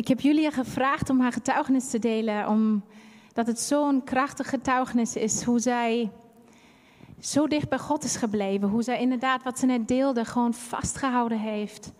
Ik 0.00 0.08
heb 0.08 0.20
Julia 0.20 0.50
gevraagd 0.50 1.10
om 1.10 1.20
haar 1.20 1.32
getuigenis 1.32 1.90
te 1.90 1.98
delen, 1.98 2.48
omdat 2.48 3.46
het 3.46 3.60
zo'n 3.60 4.04
krachtig 4.04 4.48
getuigenis 4.48 5.16
is. 5.16 5.42
Hoe 5.42 5.58
zij 5.58 6.10
zo 7.18 7.46
dicht 7.46 7.68
bij 7.68 7.78
God 7.78 8.04
is 8.04 8.16
gebleven. 8.16 8.68
Hoe 8.68 8.82
zij 8.82 9.00
inderdaad, 9.00 9.42
wat 9.42 9.58
ze 9.58 9.66
net 9.66 9.88
deelde, 9.88 10.24
gewoon 10.24 10.54
vastgehouden 10.54 11.38
heeft 11.38 11.92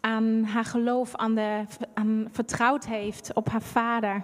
aan 0.00 0.44
haar 0.44 0.64
geloof, 0.64 1.14
aan, 1.14 1.34
de, 1.34 1.64
aan 1.94 2.28
vertrouwd 2.30 2.86
heeft 2.86 3.34
op 3.34 3.48
haar 3.48 3.62
vader. 3.62 4.22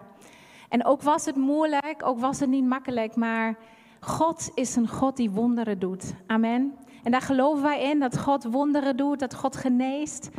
En 0.68 0.84
ook 0.84 1.02
was 1.02 1.25
het 1.25 1.36
moeilijk, 1.36 2.02
ook 2.04 2.18
was 2.20 2.41
het 2.41 2.48
niet 2.48 2.64
makkelijk, 2.64 3.16
maar 3.16 3.57
God 4.00 4.50
is 4.54 4.77
een 4.77 4.88
God 4.88 5.16
die 5.16 5.30
wonderen 5.30 5.79
doet. 5.79 6.14
Amen. 6.27 6.75
En 7.02 7.11
daar 7.11 7.23
geloven 7.23 7.62
wij 7.62 7.82
in, 7.82 8.00
dat 8.00 8.18
God 8.18 8.45
wonderen 8.45 8.96
doet, 8.96 9.18
dat 9.18 9.34
God 9.34 9.57
geneest. 9.57 10.30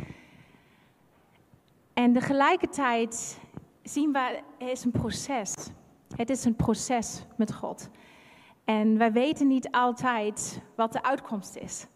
En 1.98 2.12
tegelijkertijd 2.12 3.40
zien 3.82 4.12
we, 4.12 4.40
het 4.58 4.68
is 4.68 4.84
een 4.84 4.90
proces. 4.90 5.54
Het 6.16 6.30
is 6.30 6.44
een 6.44 6.56
proces 6.56 7.22
met 7.36 7.54
God. 7.54 7.88
En 8.64 8.98
wij 8.98 9.12
weten 9.12 9.46
niet 9.46 9.70
altijd 9.70 10.62
wat 10.76 10.92
de 10.92 11.02
uitkomst 11.02 11.56
is. 11.56 11.86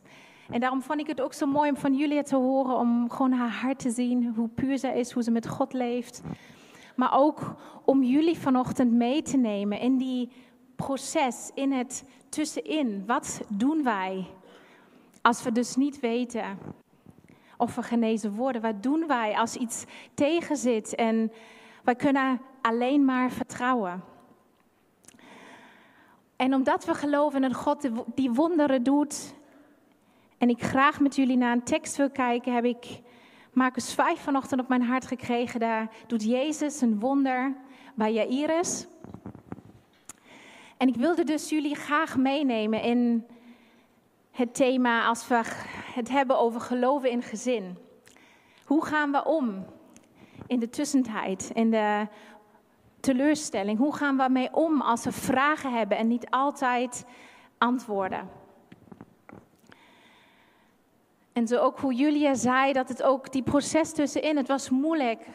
En 0.50 0.60
daarom 0.60 0.82
vond 0.82 1.00
ik 1.00 1.06
het 1.06 1.20
ook 1.20 1.32
zo 1.32 1.46
mooi 1.46 1.70
om 1.70 1.76
van 1.76 1.94
Julia 1.94 2.22
te 2.22 2.36
horen, 2.36 2.76
om 2.76 3.10
gewoon 3.10 3.32
haar 3.32 3.50
hart 3.50 3.78
te 3.78 3.90
zien, 3.90 4.34
hoe 4.36 4.48
puur 4.48 4.78
zij 4.78 4.98
is, 4.98 5.12
hoe 5.12 5.22
ze 5.22 5.30
met 5.30 5.48
God 5.48 5.72
leeft. 5.72 6.22
Maar 6.96 7.18
ook 7.18 7.54
om 7.84 8.02
jullie 8.02 8.38
vanochtend 8.38 8.92
mee 8.92 9.22
te 9.22 9.36
nemen 9.36 9.80
in 9.80 9.98
die 9.98 10.30
proces, 10.76 11.50
in 11.54 11.72
het 11.72 12.04
tussenin. 12.28 13.06
Wat 13.06 13.40
doen 13.48 13.82
wij 13.82 14.26
als 15.20 15.42
we 15.42 15.52
dus 15.52 15.76
niet 15.76 16.00
weten 16.00 16.58
of 17.62 17.74
we 17.74 17.82
genezen 17.82 18.34
worden? 18.34 18.62
Wat 18.62 18.82
doen 18.82 19.06
wij 19.06 19.36
als 19.36 19.56
iets 19.56 19.84
tegenzit 20.14 20.94
en 20.94 21.32
wij 21.82 21.94
kunnen 21.94 22.40
alleen 22.60 23.04
maar 23.04 23.30
vertrouwen? 23.30 24.04
En 26.36 26.54
omdat 26.54 26.84
we 26.84 26.94
geloven 26.94 27.42
in 27.42 27.48
een 27.48 27.54
God 27.54 27.88
die 28.14 28.30
wonderen 28.30 28.82
doet, 28.82 29.34
en 30.38 30.48
ik 30.48 30.62
graag 30.62 31.00
met 31.00 31.16
jullie 31.16 31.36
naar 31.36 31.52
een 31.52 31.62
tekst 31.62 31.96
wil 31.96 32.10
kijken, 32.10 32.54
heb 32.54 32.64
ik 32.64 33.00
Marcus 33.52 33.94
5 33.94 34.20
vanochtend 34.20 34.60
op 34.60 34.68
mijn 34.68 34.82
hart 34.82 35.06
gekregen. 35.06 35.60
Daar 35.60 35.90
doet 36.06 36.24
Jezus 36.24 36.80
een 36.80 37.00
wonder 37.00 37.54
bij 37.94 38.12
Jairus. 38.12 38.86
En 40.76 40.88
ik 40.88 40.94
wilde 40.94 41.24
dus 41.24 41.48
jullie 41.48 41.74
graag 41.74 42.16
meenemen 42.16 42.82
in 42.82 43.26
het 44.30 44.54
thema 44.54 45.06
als 45.06 45.28
we 45.28 45.42
het 45.94 46.08
hebben 46.08 46.38
over 46.38 46.60
geloven 46.60 47.10
in 47.10 47.22
gezin. 47.22 47.78
Hoe 48.64 48.84
gaan 48.84 49.12
we 49.12 49.24
om 49.24 49.64
in 50.46 50.58
de 50.58 50.68
tussentijd, 50.70 51.50
in 51.54 51.70
de 51.70 52.06
teleurstelling? 53.00 53.78
Hoe 53.78 53.96
gaan 53.96 54.16
we 54.16 54.28
mee 54.28 54.54
om 54.54 54.80
als 54.80 55.04
we 55.04 55.12
vragen 55.12 55.72
hebben 55.72 55.96
en 55.96 56.08
niet 56.08 56.30
altijd 56.30 57.04
antwoorden? 57.58 58.28
En 61.32 61.46
zo 61.46 61.58
ook 61.58 61.78
hoe 61.78 61.94
Julia 61.94 62.34
zei, 62.34 62.72
dat 62.72 62.88
het 62.88 63.02
ook 63.02 63.32
die 63.32 63.42
proces 63.42 63.92
tussenin, 63.92 64.36
het 64.36 64.48
was 64.48 64.70
moeilijk. 64.70 65.26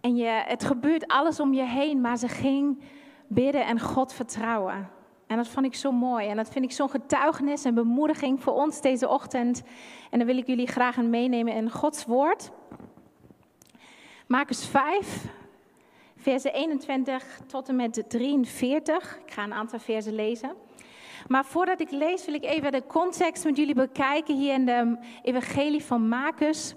En 0.00 0.16
je, 0.16 0.42
het 0.46 0.64
gebeurt 0.64 1.06
alles 1.06 1.40
om 1.40 1.54
je 1.54 1.64
heen, 1.64 2.00
maar 2.00 2.16
ze 2.16 2.28
ging 2.28 2.82
bidden 3.26 3.66
en 3.66 3.80
God 3.80 4.12
vertrouwen. 4.12 4.88
En 5.34 5.40
dat 5.40 5.48
vond 5.48 5.66
ik 5.66 5.74
zo 5.74 5.92
mooi. 5.92 6.28
En 6.28 6.36
dat 6.36 6.48
vind 6.48 6.64
ik 6.64 6.72
zo'n 6.72 6.90
getuigenis 6.90 7.64
en 7.64 7.74
bemoediging 7.74 8.42
voor 8.42 8.52
ons 8.52 8.80
deze 8.80 9.08
ochtend. 9.08 9.62
En 10.10 10.18
dan 10.18 10.26
wil 10.26 10.36
ik 10.36 10.46
jullie 10.46 10.66
graag 10.66 10.98
aan 10.98 11.10
meenemen 11.10 11.54
in 11.54 11.70
Gods 11.70 12.04
woord. 12.04 12.50
Marcus 14.26 14.66
5, 14.66 15.24
versen 16.16 16.52
21 16.52 17.40
tot 17.46 17.68
en 17.68 17.76
met 17.76 18.04
43. 18.08 19.18
Ik 19.26 19.32
ga 19.32 19.42
een 19.42 19.52
aantal 19.52 19.78
versen 19.78 20.14
lezen. 20.14 20.52
Maar 21.28 21.44
voordat 21.44 21.80
ik 21.80 21.90
lees, 21.90 22.24
wil 22.24 22.34
ik 22.34 22.44
even 22.44 22.72
de 22.72 22.86
context 22.86 23.44
met 23.44 23.56
jullie 23.56 23.74
bekijken 23.74 24.36
hier 24.36 24.54
in 24.54 24.66
de 24.66 24.96
Evangelie 25.22 25.84
van 25.84 26.08
Marcus. 26.08 26.74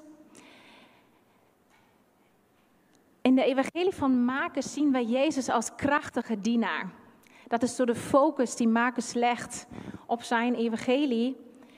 In 3.22 3.35
de 3.35 3.44
Evangelie 3.44 3.94
van 3.94 4.23
Marcus 4.25 4.73
zien 4.73 4.91
wij 4.91 5.03
Jezus 5.03 5.50
als 5.50 5.75
krachtige 5.75 6.41
dienaar. 6.41 7.06
Dat 7.47 7.63
is 7.63 7.75
door 7.75 7.85
de 7.85 7.96
focus 7.96 8.56
die 8.56 8.68
Marcus 8.68 9.13
legt 9.13 9.68
op 10.06 10.24
zijn 10.24 10.56
Evangelie. 10.56 11.38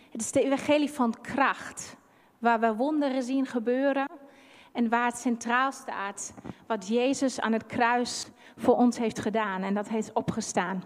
Het 0.09 0.21
is 0.21 0.31
de 0.31 0.43
Evangelie 0.43 0.91
van 0.91 1.21
kracht, 1.21 1.95
waar 2.39 2.59
we 2.59 2.75
wonderen 2.75 3.23
zien 3.23 3.45
gebeuren 3.45 4.07
en 4.71 4.89
waar 4.89 5.05
het 5.05 5.17
centraal 5.17 5.71
staat 5.71 6.33
wat 6.67 6.87
Jezus 6.87 7.39
aan 7.39 7.53
het 7.53 7.65
kruis 7.65 8.27
voor 8.57 8.75
ons 8.75 8.97
heeft 8.97 9.19
gedaan 9.19 9.61
en 9.61 9.73
dat 9.73 9.89
heeft 9.89 10.13
opgestaan. 10.13 10.83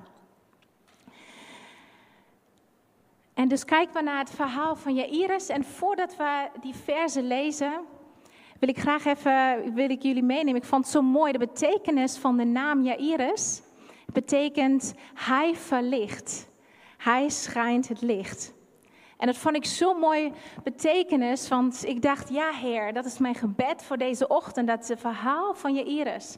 En 3.34 3.48
dus 3.48 3.66
kijken 3.66 3.94
we 3.94 4.02
naar 4.02 4.20
het 4.20 4.30
verhaal 4.30 4.76
van 4.76 4.96
Jairus. 4.96 5.48
En 5.48 5.64
voordat 5.64 6.16
we 6.16 6.50
die 6.62 6.76
verzen 6.76 7.28
lezen, 7.28 7.82
wil 8.60 8.70
ik 8.70 8.80
graag 8.80 9.06
even 9.06 9.74
wil 9.74 9.90
ik 9.90 10.02
jullie 10.02 10.24
meenemen. 10.24 10.62
Ik 10.62 10.68
vond 10.68 10.84
het 10.84 10.94
zo 10.94 11.02
mooi, 11.02 11.32
de 11.32 11.38
betekenis 11.38 12.18
van 12.18 12.38
de 12.38 12.46
naam 12.46 12.84
Jairus. 12.84 13.63
Betekent 14.14 14.94
hij 15.14 15.56
verlicht. 15.56 16.50
Hij 16.98 17.30
schijnt 17.30 17.88
het 17.88 18.02
licht. 18.02 18.54
En 19.18 19.26
dat 19.26 19.38
vond 19.38 19.56
ik 19.56 19.66
zo 19.66 19.94
mooi 19.94 20.32
betekenis, 20.64 21.48
want 21.48 21.86
ik 21.88 22.02
dacht, 22.02 22.30
ja 22.30 22.52
Heer, 22.52 22.94
dat 22.94 23.06
is 23.06 23.18
mijn 23.18 23.36
gebed 23.36 23.84
voor 23.84 23.98
deze 23.98 24.28
ochtend, 24.28 24.68
dat 24.68 24.88
het 24.88 25.00
verhaal 25.00 25.54
van 25.54 25.76
Jairus 25.76 26.38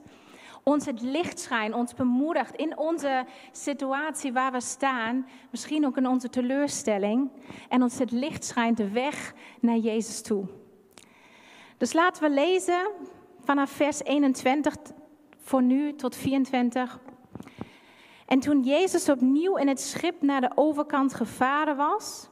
ons 0.65 0.85
het 0.85 1.01
licht 1.01 1.39
schijnt, 1.39 1.73
ons 1.73 1.93
bemoedigt 1.93 2.55
in 2.55 2.77
onze 2.77 3.25
situatie 3.51 4.33
waar 4.33 4.51
we 4.51 4.61
staan, 4.61 5.27
misschien 5.51 5.85
ook 5.85 5.97
in 5.97 6.07
onze 6.07 6.29
teleurstelling. 6.29 7.31
En 7.69 7.81
ons 7.81 7.99
het 7.99 8.11
licht 8.11 8.45
schijnt 8.45 8.77
de 8.77 8.89
weg 8.89 9.33
naar 9.59 9.77
Jezus 9.77 10.21
toe. 10.21 10.45
Dus 11.77 11.93
laten 11.93 12.23
we 12.23 12.29
lezen 12.29 12.87
vanaf 13.43 13.69
vers 13.69 14.03
21 14.03 14.75
voor 15.37 15.63
nu 15.63 15.95
tot 15.95 16.15
24. 16.15 16.99
En 18.25 18.39
toen 18.39 18.63
Jezus 18.63 19.09
opnieuw 19.09 19.57
in 19.57 19.67
het 19.67 19.79
schip 19.79 20.21
naar 20.21 20.41
de 20.41 20.51
overkant 20.55 21.13
gevaren 21.13 21.75
was, 21.75 22.29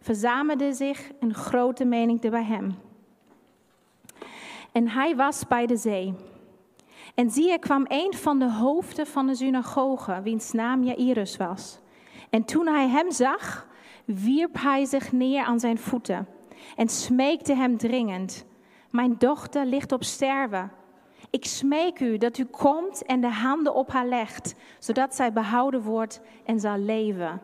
verzamelde 0.00 0.72
zich 0.72 1.10
een 1.20 1.34
grote 1.34 1.84
menigte 1.84 2.28
bij 2.28 2.44
hem. 2.44 2.74
En 4.72 4.88
hij 4.88 5.16
was 5.16 5.46
bij 5.46 5.66
de 5.66 5.76
zee. 5.76 6.14
En 7.14 7.30
zie, 7.30 7.52
er 7.52 7.58
kwam 7.58 7.84
een 7.88 8.14
van 8.14 8.38
de 8.38 8.52
hoofden 8.52 9.06
van 9.06 9.26
de 9.26 9.34
synagoge, 9.34 10.20
wiens 10.22 10.52
naam 10.52 10.82
Jairus 10.82 11.36
was. 11.36 11.78
En 12.30 12.44
toen 12.44 12.66
hij 12.66 12.88
hem 12.88 13.10
zag, 13.10 13.66
wierp 14.04 14.60
hij 14.60 14.84
zich 14.84 15.12
neer 15.12 15.44
aan 15.44 15.60
zijn 15.60 15.78
voeten 15.78 16.28
en 16.76 16.88
smeekte 16.88 17.54
hem 17.54 17.76
dringend: 17.76 18.44
Mijn 18.90 19.14
dochter 19.18 19.66
ligt 19.66 19.92
op 19.92 20.04
sterven. 20.04 20.70
Ik 21.30 21.44
smeek 21.44 22.00
u 22.00 22.18
dat 22.18 22.38
u 22.38 22.44
komt 22.44 23.02
en 23.02 23.20
de 23.20 23.30
handen 23.30 23.74
op 23.74 23.90
haar 23.90 24.06
legt, 24.06 24.54
zodat 24.78 25.14
zij 25.14 25.32
behouden 25.32 25.82
wordt 25.82 26.20
en 26.44 26.60
zal 26.60 26.78
leven. 26.78 27.40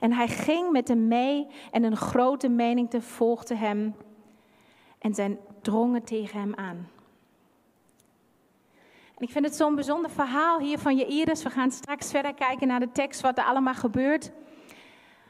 En 0.00 0.12
hij 0.12 0.28
ging 0.28 0.70
met 0.70 0.88
hem 0.88 1.08
mee 1.08 1.46
en 1.70 1.82
een 1.82 1.96
grote 1.96 2.48
menigte 2.48 3.00
volgde 3.02 3.54
hem 3.54 3.94
en 4.98 5.14
zijn 5.14 5.38
drongen 5.62 6.04
tegen 6.04 6.40
hem 6.40 6.54
aan. 6.54 6.88
Ik 9.18 9.30
vind 9.30 9.44
het 9.44 9.56
zo'n 9.56 9.74
bijzonder 9.74 10.10
verhaal 10.10 10.58
hier 10.58 10.78
van 10.78 10.96
Jairus. 10.96 11.42
We 11.42 11.50
gaan 11.50 11.70
straks 11.70 12.10
verder 12.10 12.34
kijken 12.34 12.66
naar 12.66 12.80
de 12.80 12.92
tekst, 12.92 13.20
wat 13.20 13.38
er 13.38 13.44
allemaal 13.44 13.74
gebeurt. 13.74 14.32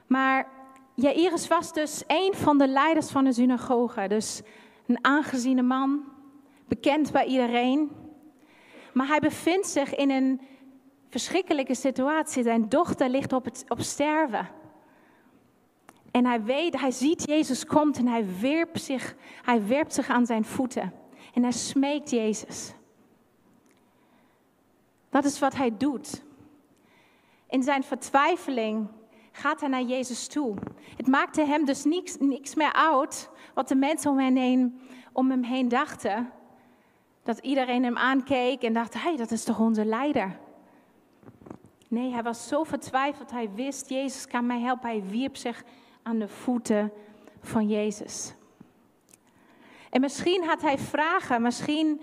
Maar 0.06 0.48
Jairus 0.94 1.48
was 1.48 1.72
dus 1.72 2.04
een 2.06 2.34
van 2.34 2.58
de 2.58 2.68
leiders 2.68 3.10
van 3.10 3.24
de 3.24 3.32
synagoge. 3.32 4.08
Dus 4.08 4.42
een 4.86 5.04
aangeziene 5.04 5.62
man, 5.62 6.04
bekend 6.68 7.12
bij 7.12 7.24
iedereen. 7.24 7.90
Maar 8.92 9.06
hij 9.06 9.20
bevindt 9.20 9.66
zich 9.66 9.94
in 9.94 10.10
een 10.10 10.40
verschrikkelijke 11.08 11.74
situatie. 11.74 12.42
Zijn 12.42 12.68
dochter 12.68 13.08
ligt 13.08 13.32
op, 13.32 13.44
het, 13.44 13.64
op 13.68 13.80
sterven. 13.80 14.48
En 16.10 16.26
hij 16.26 16.42
weet, 16.42 16.80
hij 16.80 16.90
ziet 16.90 17.26
Jezus 17.26 17.66
komt 17.66 17.98
en 17.98 18.06
hij 18.06 18.40
werpt 18.40 18.82
zich, 18.82 19.16
hij 19.42 19.66
werpt 19.66 19.94
zich 19.94 20.08
aan 20.08 20.26
zijn 20.26 20.44
voeten. 20.44 20.92
En 21.34 21.42
hij 21.42 21.52
smeekt 21.52 22.10
Jezus. 22.10 22.74
Dat 25.08 25.24
is 25.24 25.38
wat 25.38 25.54
hij 25.54 25.76
doet. 25.76 26.22
In 27.48 27.62
zijn 27.62 27.82
vertwijfeling 27.82 28.88
gaat 29.32 29.60
hij 29.60 29.68
naar 29.68 29.82
Jezus 29.82 30.26
toe. 30.26 30.54
Het 30.96 31.06
maakte 31.06 31.44
hem 31.44 31.64
dus 31.64 31.84
niks, 31.84 32.16
niks 32.18 32.54
meer 32.54 32.72
uit 32.72 33.30
wat 33.54 33.68
de 33.68 33.74
mensen 33.74 34.10
om 34.10 34.18
hem, 34.18 34.36
heen, 34.36 34.80
om 35.12 35.30
hem 35.30 35.42
heen 35.42 35.68
dachten. 35.68 36.32
Dat 37.26 37.38
iedereen 37.38 37.84
hem 37.84 37.96
aankeek 37.96 38.62
en 38.62 38.72
dacht, 38.72 38.94
hé, 38.94 39.00
hey, 39.00 39.16
dat 39.16 39.30
is 39.30 39.44
toch 39.44 39.58
onze 39.58 39.84
leider? 39.84 40.38
Nee, 41.88 42.10
hij 42.10 42.22
was 42.22 42.48
zo 42.48 42.64
vertwijfeld. 42.64 43.30
Hij 43.30 43.50
wist, 43.54 43.88
Jezus 43.88 44.26
kan 44.26 44.46
mij 44.46 44.60
helpen. 44.60 44.88
Hij 44.88 45.02
wierp 45.02 45.36
zich 45.36 45.64
aan 46.02 46.18
de 46.18 46.28
voeten 46.28 46.92
van 47.40 47.68
Jezus. 47.68 48.34
En 49.90 50.00
misschien 50.00 50.44
had 50.44 50.62
hij 50.62 50.78
vragen, 50.78 51.42
misschien 51.42 52.00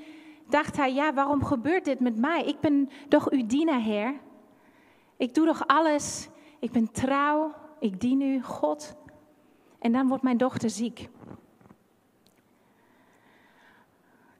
dacht 0.50 0.78
hij, 0.78 0.94
ja, 0.94 1.14
waarom 1.14 1.44
gebeurt 1.44 1.86
dit 1.86 2.00
met 2.00 2.18
mij? 2.18 2.44
Ik 2.44 2.60
ben 2.60 2.90
toch 3.08 3.30
uw 3.30 3.46
dienaar, 3.46 3.81
Heer. 3.81 4.14
Ik 5.18 5.34
doe 5.34 5.46
toch 5.46 5.68
alles, 5.68 6.30
ik 6.60 6.72
ben 6.72 6.92
trouw, 6.92 7.54
ik 7.80 8.00
dien 8.00 8.22
u, 8.22 8.42
God. 8.42 8.96
En 9.80 9.92
dan 9.92 10.08
wordt 10.08 10.24
mijn 10.24 10.38
dochter 10.38 10.70
ziek. 10.70 11.10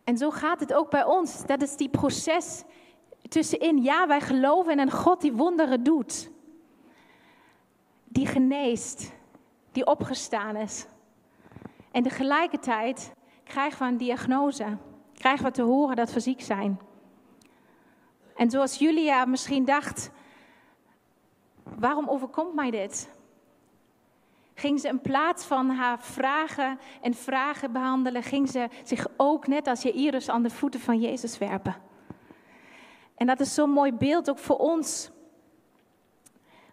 En 0.04 0.18
zo 0.18 0.30
gaat 0.32 0.60
het 0.60 0.74
ook 0.74 0.90
bij 0.90 1.06
ons. 1.06 1.46
Dat 1.46 1.62
is 1.62 1.76
die 1.76 1.90
proces 1.90 2.64
tussenin. 3.30 3.82
Ja, 3.82 4.08
wij 4.08 4.22
geloven 4.22 4.72
in 4.72 4.80
een 4.80 4.92
God 4.92 5.22
die 5.22 5.34
wonderen 5.34 5.84
doet. 5.84 6.32
Die 8.04 8.28
geneest, 8.28 9.12
die 9.72 9.86
opgestaan 9.86 10.56
is. 10.56 10.86
En 11.92 12.04
tegelijkertijd 12.04 13.14
krijgen 13.44 13.80
we 13.80 13.92
een 13.92 13.98
diagnose. 13.98 14.78
Krijgen 15.14 15.46
we 15.46 15.52
te 15.52 15.62
horen 15.62 15.96
dat 15.96 16.14
we 16.14 16.20
ziek 16.20 16.42
zijn. 16.42 16.80
En 18.36 18.50
zoals 18.50 18.78
Julia 18.78 19.26
misschien 19.26 19.66
dacht, 19.66 20.12
waarom 21.64 22.10
overkomt 22.10 22.54
mij 22.54 22.72
dit? 22.72 23.10
Ging 24.64 24.80
ze 24.80 24.88
in 24.88 25.02
plaats 25.02 25.46
van 25.46 25.70
haar 25.70 26.00
vragen 26.00 26.80
en 27.02 27.14
vragen 27.14 27.72
behandelen, 27.72 28.24
ging 28.24 28.50
ze 28.50 28.68
zich 28.84 29.08
ook 29.18 29.48
net 29.48 29.68
als 29.68 29.82
Jairus 29.82 30.30
aan 30.30 30.44
de 30.44 30.50
voeten 30.50 30.80
van 30.80 31.00
Jezus 31.00 31.38
werpen. 31.38 31.76
En 33.16 33.28
dat 33.28 33.40
is 33.40 33.54
zo'n 33.54 33.70
mooi 33.70 33.94
beeld 33.94 34.30
ook 34.30 34.38
voor 34.38 34.58
ons. 34.58 35.10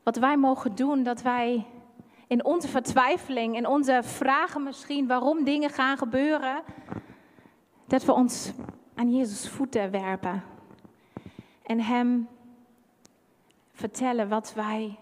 Wat 0.03 0.17
wij 0.17 0.37
mogen 0.37 0.75
doen, 0.75 1.03
dat 1.03 1.23
wij 1.23 1.67
in 2.27 2.45
onze 2.45 2.69
vertwijfeling, 2.69 3.57
in 3.57 3.67
onze 3.67 4.01
vragen 4.03 4.63
misschien 4.63 5.07
waarom 5.07 5.45
dingen 5.45 5.71
gaan 5.71 5.99
gebeuren, 5.99 6.63
dat 7.87 8.05
we 8.05 8.13
ons 8.13 8.53
aan 8.95 9.17
Jezus 9.17 9.49
voeten 9.49 9.91
werpen. 9.91 10.43
En 11.63 11.81
Hem 11.81 12.29
vertellen 13.73 14.29
wat 14.29 14.53
wij, 14.55 14.99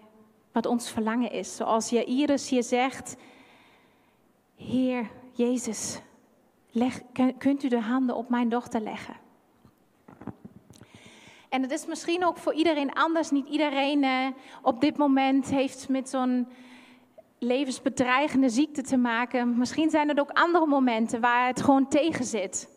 wat 0.51 0.65
ons 0.65 0.91
verlangen 0.91 1.31
is. 1.31 1.55
Zoals 1.55 1.89
Jairus 1.89 2.49
hier 2.49 2.63
zegt, 2.63 3.15
Heer 4.55 5.09
Jezus, 5.31 6.01
leg, 6.71 7.01
kunt 7.37 7.63
u 7.63 7.67
de 7.67 7.81
handen 7.81 8.15
op 8.15 8.29
mijn 8.29 8.49
dochter 8.49 8.81
leggen? 8.81 9.15
En 11.49 11.61
het 11.61 11.71
is 11.71 11.85
misschien 11.85 12.25
ook 12.25 12.37
voor 12.37 12.53
iedereen 12.53 12.93
anders. 12.93 13.31
Niet 13.31 13.47
iedereen 13.47 14.03
uh, 14.03 14.27
op 14.61 14.81
dit 14.81 14.97
moment 14.97 15.49
heeft 15.49 15.89
met 15.89 16.09
zo'n 16.09 16.47
levensbedreigende 17.39 18.49
ziekte 18.49 18.81
te 18.81 18.97
maken. 18.97 19.57
Misschien 19.57 19.89
zijn 19.89 20.09
er 20.09 20.19
ook 20.19 20.29
andere 20.31 20.65
momenten 20.65 21.21
waar 21.21 21.47
het 21.47 21.61
gewoon 21.61 21.87
tegen 21.87 22.25
zit. 22.25 22.69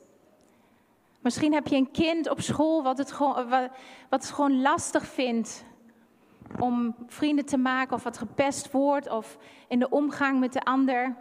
Misschien 1.21 1.53
heb 1.53 1.67
je 1.67 1.77
een 1.77 1.91
kind 1.91 2.31
op 2.31 2.41
school 2.41 2.83
wat 2.83 2.99
het 2.99 3.13
gewoon, 3.13 3.35
wat, 3.35 3.71
wat 4.09 4.23
het 4.23 4.31
gewoon 4.31 4.61
lastig 4.61 5.07
vindt 5.07 5.65
om 6.59 6.95
vrienden 7.07 7.45
te 7.45 7.57
maken 7.57 7.95
of 7.95 8.03
wat 8.03 8.19
gepest 8.19 8.71
wordt 8.71 9.09
of 9.09 9.39
in 9.69 9.79
de 9.79 9.89
omgang 9.89 10.41
met 10.41 10.53
de 10.53 10.63
ander. 10.63 11.17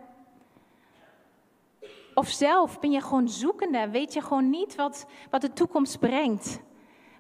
Of 2.13 2.27
zelf 2.27 2.79
ben 2.79 2.91
je 2.91 3.01
gewoon 3.01 3.29
zoekende, 3.29 3.89
weet 3.89 4.13
je 4.13 4.21
gewoon 4.21 4.49
niet 4.49 4.75
wat, 4.75 5.05
wat 5.29 5.41
de 5.41 5.53
toekomst 5.53 5.99
brengt. 5.99 6.61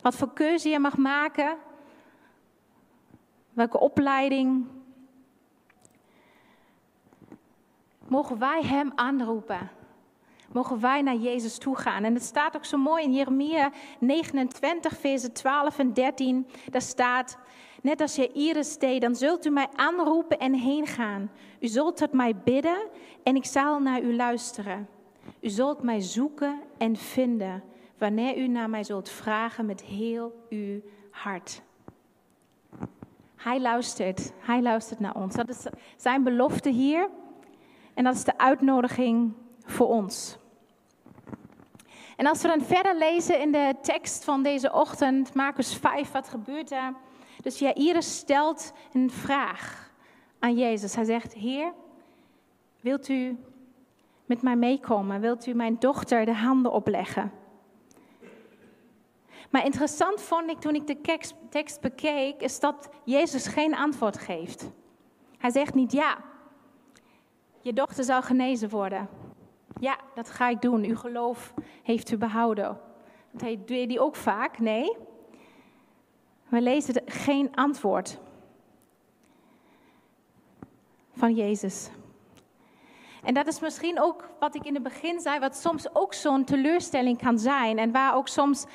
Wat 0.01 0.15
voor 0.15 0.33
keuze 0.33 0.69
je 0.69 0.79
mag 0.79 0.97
maken, 0.97 1.57
welke 3.53 3.79
opleiding. 3.79 4.67
Mogen 8.07 8.39
wij 8.39 8.61
Hem 8.61 8.91
aanroepen? 8.95 9.71
Mogen 10.51 10.79
wij 10.79 11.01
naar 11.01 11.15
Jezus 11.15 11.57
toe 11.57 11.75
gaan? 11.75 12.03
En 12.03 12.13
het 12.13 12.23
staat 12.23 12.55
ook 12.55 12.65
zo 12.65 12.77
mooi 12.77 13.03
in 13.03 13.13
Jeremia 13.13 13.71
29, 13.99 14.97
versen 14.97 15.33
12 15.33 15.79
en 15.79 15.93
13. 15.93 16.47
Daar 16.69 16.81
staat, 16.81 17.37
net 17.81 18.01
als 18.01 18.15
je 18.15 18.31
Iris 18.31 18.77
deed, 18.77 19.01
dan 19.01 19.15
zult 19.15 19.45
u 19.45 19.49
mij 19.49 19.67
aanroepen 19.75 20.39
en 20.39 20.53
heen 20.53 20.87
gaan. 20.87 21.31
U 21.59 21.67
zult 21.67 21.97
tot 21.97 22.13
mij 22.13 22.35
bidden 22.35 22.87
en 23.23 23.35
ik 23.35 23.45
zal 23.45 23.79
naar 23.79 24.01
u 24.01 24.15
luisteren. 24.15 24.87
U 25.39 25.49
zult 25.49 25.83
mij 25.83 25.99
zoeken 25.99 26.59
en 26.77 26.95
vinden 26.95 27.63
wanneer 27.97 28.37
u 28.37 28.47
naar 28.47 28.69
mij 28.69 28.83
zult 28.83 29.09
vragen 29.09 29.65
met 29.65 29.81
heel 29.81 30.45
uw 30.49 30.81
hart. 31.11 31.61
Hij 33.35 33.59
luistert, 33.61 34.31
hij 34.39 34.61
luistert 34.61 34.99
naar 34.99 35.15
ons. 35.15 35.35
Dat 35.35 35.49
is 35.49 35.65
zijn 35.97 36.23
belofte 36.23 36.69
hier 36.69 37.09
en 37.93 38.03
dat 38.03 38.15
is 38.15 38.23
de 38.23 38.37
uitnodiging 38.37 39.33
voor 39.65 39.87
ons. 39.87 40.37
En 42.17 42.27
als 42.27 42.41
we 42.41 42.47
dan 42.47 42.61
verder 42.61 42.97
lezen 42.97 43.39
in 43.39 43.51
de 43.51 43.75
tekst 43.81 44.23
van 44.23 44.43
deze 44.43 44.73
ochtend, 44.73 45.33
Marcus 45.33 45.75
5, 45.75 46.11
wat 46.11 46.29
gebeurt 46.29 46.71
er? 46.71 46.93
Dus 47.41 47.59
Jairus 47.59 48.17
stelt 48.17 48.73
een 48.93 49.11
vraag 49.11 49.91
aan 50.39 50.55
Jezus. 50.55 50.95
Hij 50.95 51.03
zegt, 51.03 51.33
Heer, 51.33 51.73
wilt 52.79 53.09
u 53.09 53.37
met 54.25 54.41
mij 54.41 54.55
meekomen? 54.55 55.21
Wilt 55.21 55.45
u 55.45 55.53
mijn 55.53 55.79
dochter 55.79 56.25
de 56.25 56.33
handen 56.33 56.71
opleggen? 56.71 57.31
Maar 59.49 59.65
interessant 59.65 60.21
vond 60.21 60.49
ik 60.49 60.59
toen 60.59 60.75
ik 60.75 60.87
de 60.87 61.21
tekst 61.49 61.81
bekeek, 61.81 62.41
is 62.41 62.59
dat 62.59 62.89
Jezus 63.03 63.47
geen 63.47 63.75
antwoord 63.75 64.17
geeft. 64.17 64.71
Hij 65.37 65.51
zegt 65.51 65.73
niet 65.73 65.91
ja, 65.91 66.17
je 67.61 67.73
dochter 67.73 68.03
zal 68.03 68.21
genezen 68.21 68.69
worden. 68.69 69.09
Ja, 69.79 69.97
dat 70.15 70.29
ga 70.29 70.49
ik 70.49 70.61
doen. 70.61 70.83
Uw 70.83 70.95
geloof 70.95 71.53
heeft 71.83 72.11
u 72.11 72.17
behouden. 72.17 72.79
Dat 73.31 73.67
deed 73.67 73.89
hij 73.89 73.99
ook 73.99 74.15
vaak. 74.15 74.59
Nee, 74.59 74.97
we 76.51 76.61
lezen 76.61 77.01
geen 77.05 77.55
antwoord 77.55 78.19
van 81.13 81.33
Jezus. 81.33 81.89
En 83.23 83.33
dat 83.33 83.47
is 83.47 83.59
misschien 83.59 84.01
ook 84.01 84.29
wat 84.39 84.55
ik 84.55 84.65
in 84.65 84.73
het 84.73 84.83
begin 84.83 85.19
zei, 85.19 85.39
wat 85.39 85.55
soms 85.55 85.95
ook 85.95 86.13
zo'n 86.13 86.43
teleurstelling 86.43 87.17
kan 87.17 87.39
zijn. 87.39 87.77
En 87.77 87.91
waar 87.91 88.15
ook 88.15 88.27
soms 88.27 88.65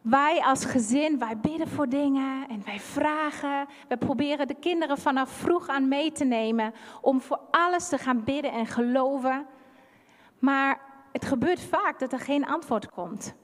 wij 0.00 0.40
als 0.40 0.64
gezin, 0.64 1.18
wij 1.18 1.38
bidden 1.38 1.68
voor 1.68 1.88
dingen 1.88 2.48
en 2.48 2.62
wij 2.64 2.80
vragen. 2.80 3.66
We 3.88 3.96
proberen 3.96 4.48
de 4.48 4.58
kinderen 4.60 4.98
vanaf 4.98 5.30
vroeg 5.30 5.68
aan 5.68 5.88
mee 5.88 6.12
te 6.12 6.24
nemen 6.24 6.74
om 7.00 7.20
voor 7.20 7.40
alles 7.50 7.88
te 7.88 7.98
gaan 7.98 8.24
bidden 8.24 8.52
en 8.52 8.66
geloven. 8.66 9.46
Maar 10.38 10.80
het 11.12 11.24
gebeurt 11.24 11.60
vaak 11.60 11.98
dat 11.98 12.12
er 12.12 12.20
geen 12.20 12.46
antwoord 12.46 12.90
komt. 12.90 13.34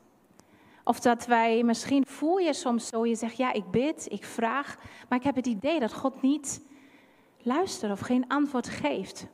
Of 0.88 1.00
dat 1.00 1.26
wij, 1.26 1.62
misschien 1.62 2.06
voel 2.06 2.38
je 2.38 2.54
soms 2.54 2.86
zo, 2.86 3.06
je 3.06 3.14
zegt 3.14 3.36
ja, 3.36 3.52
ik 3.52 3.70
bid, 3.70 4.06
ik 4.10 4.24
vraag, 4.24 4.76
maar 5.08 5.18
ik 5.18 5.24
heb 5.24 5.34
het 5.34 5.46
idee 5.46 5.80
dat 5.80 5.92
God 5.94 6.22
niet 6.22 6.62
luistert 7.42 7.92
of 7.92 8.00
geen 8.00 8.28
antwoord 8.28 8.68
geeft. 8.68 9.26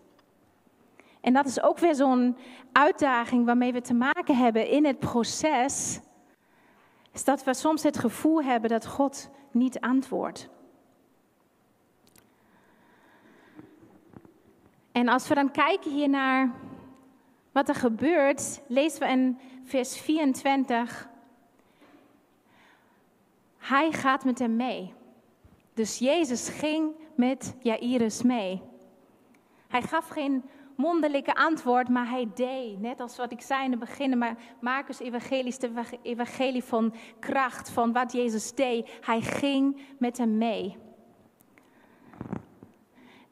En 1.21 1.33
dat 1.33 1.47
is 1.47 1.63
ook 1.63 1.79
weer 1.79 1.95
zo'n 1.95 2.37
uitdaging 2.73 3.45
waarmee 3.45 3.73
we 3.73 3.81
te 3.81 3.95
maken 3.95 4.37
hebben 4.37 4.69
in 4.69 4.85
het 4.85 4.99
proces 4.99 6.01
is 7.13 7.25
dat 7.25 7.45
we 7.45 7.55
soms 7.55 7.83
het 7.83 7.99
gevoel 7.99 8.43
hebben 8.43 8.71
dat 8.71 8.87
God 8.87 9.31
niet 9.51 9.81
antwoordt. 9.81 10.49
En 14.93 15.09
als 15.09 15.29
we 15.29 15.35
dan 15.35 15.51
kijken 15.51 15.91
hier 15.91 16.09
naar 16.09 16.53
wat 17.53 17.69
er 17.69 17.75
gebeurt, 17.75 18.61
lezen 18.67 19.01
we 19.01 19.09
in 19.09 19.39
vers 19.65 19.99
24. 19.99 21.13
Hij 23.65 23.93
gaat 23.93 24.25
met 24.25 24.39
hem 24.39 24.57
mee. 24.57 24.95
Dus 25.75 25.99
Jezus 25.99 26.49
ging 26.49 26.93
met 27.17 27.57
Jairus 27.61 28.23
mee. 28.23 28.63
Hij 29.69 29.83
gaf 29.83 30.09
geen 30.09 30.45
mondelijke 30.77 31.35
antwoord, 31.35 31.89
maar 31.89 32.09
hij 32.09 32.29
deed. 32.35 32.81
Net 32.81 33.01
als 33.01 33.17
wat 33.17 33.33
ik 33.33 33.41
zei 33.41 33.65
in 33.65 33.71
het 33.71 33.81
begin, 33.81 34.19
maar 34.19 34.37
Marcus 34.61 34.99
Evangelie 34.99 35.47
is 35.47 35.59
de 35.59 35.71
evangelie 36.03 36.65
van 36.65 36.95
kracht, 37.19 37.71
van 37.71 37.93
wat 37.93 38.13
Jezus 38.13 38.55
deed. 38.55 38.99
Hij 39.01 39.21
ging 39.21 39.81
met 39.99 40.19
hem 40.19 40.39
mee. 40.39 40.77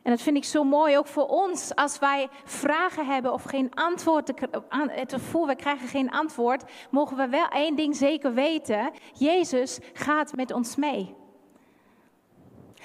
En 0.03 0.11
dat 0.11 0.21
vind 0.21 0.37
ik 0.37 0.45
zo 0.45 0.65
mooi 0.65 0.99
ook 0.99 1.07
voor 1.07 1.27
ons. 1.27 1.75
Als 1.75 1.99
wij 1.99 2.29
vragen 2.45 3.07
hebben 3.07 3.33
of 3.33 3.43
geen 3.43 3.75
antwoord, 3.75 4.33
het 4.69 5.13
gevoel 5.13 5.47
we 5.47 5.57
krijgen 5.57 5.89
geen 5.89 6.11
antwoord, 6.11 6.65
mogen 6.91 7.17
we 7.17 7.29
wel 7.29 7.49
één 7.49 7.77
ding 7.77 7.97
zeker 7.97 8.35
weten. 8.35 8.91
Jezus 9.13 9.79
gaat 9.93 10.37
met 10.37 10.53
ons 10.53 10.77
mee. 10.77 11.15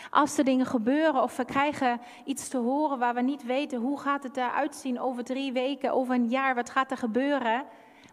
Als 0.10 0.38
er 0.38 0.44
dingen 0.44 0.66
gebeuren 0.66 1.24
of 1.24 1.38
we 1.38 1.46
krijgen 1.46 2.02
iets 2.26 2.48
te 2.48 2.58
horen 2.58 3.00
waar 3.00 3.14
we 3.14 3.22
niet 3.22 3.44
weten 3.44 3.80
hoe 3.80 4.00
gaat 4.00 4.24
het 4.24 4.38
eruit 4.38 4.76
zien 4.76 5.00
over 5.00 5.24
drie 5.24 5.52
weken, 5.52 5.94
over 5.94 6.16
een 6.16 6.28
jaar, 6.28 6.56
wat 6.56 6.70
gaat 6.70 6.92
er 6.92 6.98
gebeuren, 6.98 7.66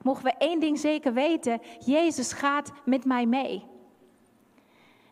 mogen 0.03 0.25
we 0.25 0.35
één 0.39 0.61
ding 0.61 0.79
zeker 0.79 1.13
weten: 1.13 1.61
Jezus 1.85 2.33
gaat 2.33 2.73
met 2.85 3.05
mij 3.05 3.27
mee. 3.27 3.67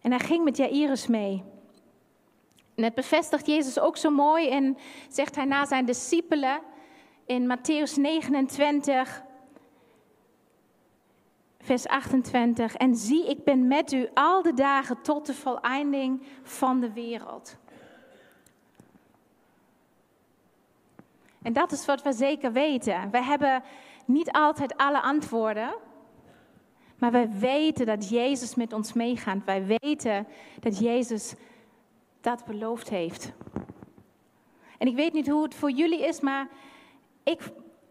En 0.00 0.10
hij 0.10 0.20
ging 0.20 0.44
met 0.44 0.56
Jairus 0.56 1.06
mee. 1.06 1.51
En 2.74 2.84
het 2.84 2.94
bevestigt 2.94 3.46
Jezus 3.46 3.80
ook 3.80 3.96
zo 3.96 4.10
mooi 4.10 4.48
en 4.48 4.76
zegt 5.08 5.34
hij 5.34 5.44
na 5.44 5.64
zijn 5.66 5.84
discipelen 5.84 6.60
in 7.26 7.56
Matthäus 7.56 7.94
29, 7.96 9.22
vers 11.60 11.86
28. 11.86 12.74
En 12.74 12.96
zie, 12.96 13.30
ik 13.30 13.44
ben 13.44 13.66
met 13.66 13.92
u 13.92 14.08
al 14.14 14.42
de 14.42 14.54
dagen 14.54 15.02
tot 15.02 15.26
de 15.26 15.34
voleinding 15.34 16.22
van 16.42 16.80
de 16.80 16.92
wereld. 16.92 17.56
En 21.42 21.52
dat 21.52 21.72
is 21.72 21.86
wat 21.86 22.02
we 22.02 22.12
zeker 22.12 22.52
weten. 22.52 23.10
We 23.10 23.22
hebben 23.22 23.62
niet 24.04 24.32
altijd 24.32 24.76
alle 24.76 25.00
antwoorden. 25.00 25.74
Maar 26.98 27.12
wij 27.12 27.30
weten 27.30 27.86
dat 27.86 28.08
Jezus 28.08 28.54
met 28.54 28.72
ons 28.72 28.92
meegaat. 28.92 29.44
Wij 29.44 29.78
weten 29.80 30.26
dat 30.60 30.78
Jezus 30.78 31.34
dat 32.22 32.44
beloofd 32.44 32.88
heeft. 32.88 33.32
En 34.78 34.86
ik 34.86 34.94
weet 34.94 35.12
niet 35.12 35.28
hoe 35.28 35.42
het 35.42 35.54
voor 35.54 35.70
jullie 35.70 36.06
is, 36.06 36.20
maar 36.20 36.48
ik, 37.22 37.40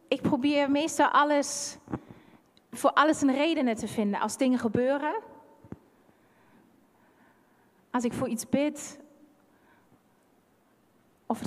ik 0.08 0.22
probeer 0.22 0.72
meestal 0.72 1.08
alles, 1.08 1.78
voor 2.72 2.92
alles 2.94 3.22
een 3.22 3.34
redenen 3.34 3.76
te 3.76 3.88
vinden. 3.88 4.20
Als 4.20 4.38
dingen 4.38 4.60
gebeuren, 4.60 5.16
als 7.92 8.04
ik 8.04 8.14
voor 8.14 8.28
iets 8.28 8.50
bid, 8.50 9.00
of 11.26 11.42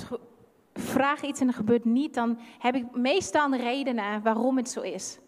vraag 0.73 1.21
iets 1.21 1.39
en 1.39 1.47
er 1.47 1.53
gebeurt 1.53 1.85
niet, 1.85 2.13
dan 2.13 2.39
heb 2.59 2.75
ik 2.75 2.95
meestal 2.95 3.55
redenen 3.55 4.21
waarom 4.21 4.57
het 4.57 4.69
zo 4.69 4.81
is. 4.81 5.19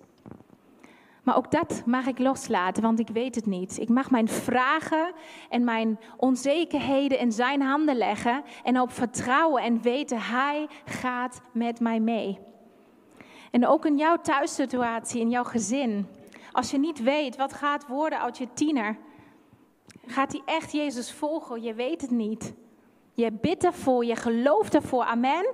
Maar 1.27 1.37
ook 1.37 1.51
dat 1.51 1.81
mag 1.85 2.05
ik 2.05 2.19
loslaten, 2.19 2.83
want 2.83 2.99
ik 2.99 3.07
weet 3.07 3.35
het 3.35 3.45
niet. 3.45 3.79
Ik 3.79 3.89
mag 3.89 4.11
mijn 4.11 4.27
vragen 4.27 5.13
en 5.49 5.63
mijn 5.63 5.99
onzekerheden 6.17 7.19
in 7.19 7.31
zijn 7.31 7.61
handen 7.61 7.95
leggen 7.95 8.43
en 8.63 8.81
op 8.81 8.91
vertrouwen 8.91 9.63
en 9.63 9.81
weten, 9.81 10.21
hij 10.21 10.67
gaat 10.85 11.41
met 11.51 11.79
mij 11.79 11.99
mee. 11.99 12.39
En 13.51 13.67
ook 13.67 13.85
in 13.85 13.97
jouw 13.97 14.17
thuissituatie, 14.21 15.21
in 15.21 15.29
jouw 15.29 15.43
gezin. 15.43 16.07
Als 16.51 16.71
je 16.71 16.77
niet 16.77 17.03
weet 17.03 17.35
wat 17.35 17.53
gaat 17.53 17.87
worden 17.87 18.21
uit 18.21 18.37
je 18.37 18.47
tiener, 18.53 18.97
gaat 20.05 20.31
hij 20.31 20.41
echt 20.45 20.71
Jezus 20.71 21.11
volgen? 21.11 21.61
Je 21.61 21.73
weet 21.73 22.01
het 22.01 22.11
niet. 22.11 22.53
Je 23.13 23.31
bidt 23.31 23.63
ervoor, 23.63 24.05
je 24.05 24.15
gelooft 24.15 24.75
ervoor. 24.75 25.03
Amen. 25.03 25.45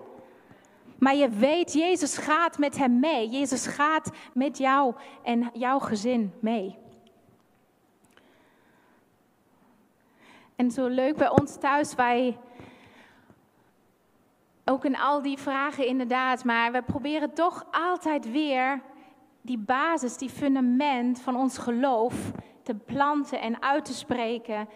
Maar 1.04 1.16
je 1.16 1.30
weet, 1.30 1.74
Jezus 1.74 2.18
gaat 2.18 2.58
met 2.58 2.78
hem 2.78 3.00
mee. 3.00 3.30
Jezus 3.30 3.68
gaat 3.68 4.12
met 4.34 4.58
jou 4.58 4.96
en 5.24 5.50
jouw 5.54 5.80
gezin 5.80 6.34
mee. 6.40 6.78
En 10.56 10.72
zo 10.72 10.88
leuk 10.88 11.16
bij 11.16 11.30
ons 11.30 11.58
thuis, 11.58 11.96
wij 11.96 12.38
ook 14.66 14.86
in 14.86 14.98
al 14.98 15.22
die 15.22 15.38
vragen 15.38 15.88
inderdaad, 15.88 16.44
maar 16.44 16.72
we 16.72 16.82
proberen 16.82 17.34
toch 17.34 17.66
altijd 17.72 18.32
weer 18.32 18.82
die 19.42 19.60
basis, 19.60 20.18
die 20.18 20.30
fundament 20.30 21.22
van 21.22 21.36
ons 21.36 21.58
geloof 21.58 22.32
te 22.62 22.76
planten 22.76 23.42
en 23.42 23.62
uit 23.62 23.86
te 23.86 23.94
spreken 23.94 24.68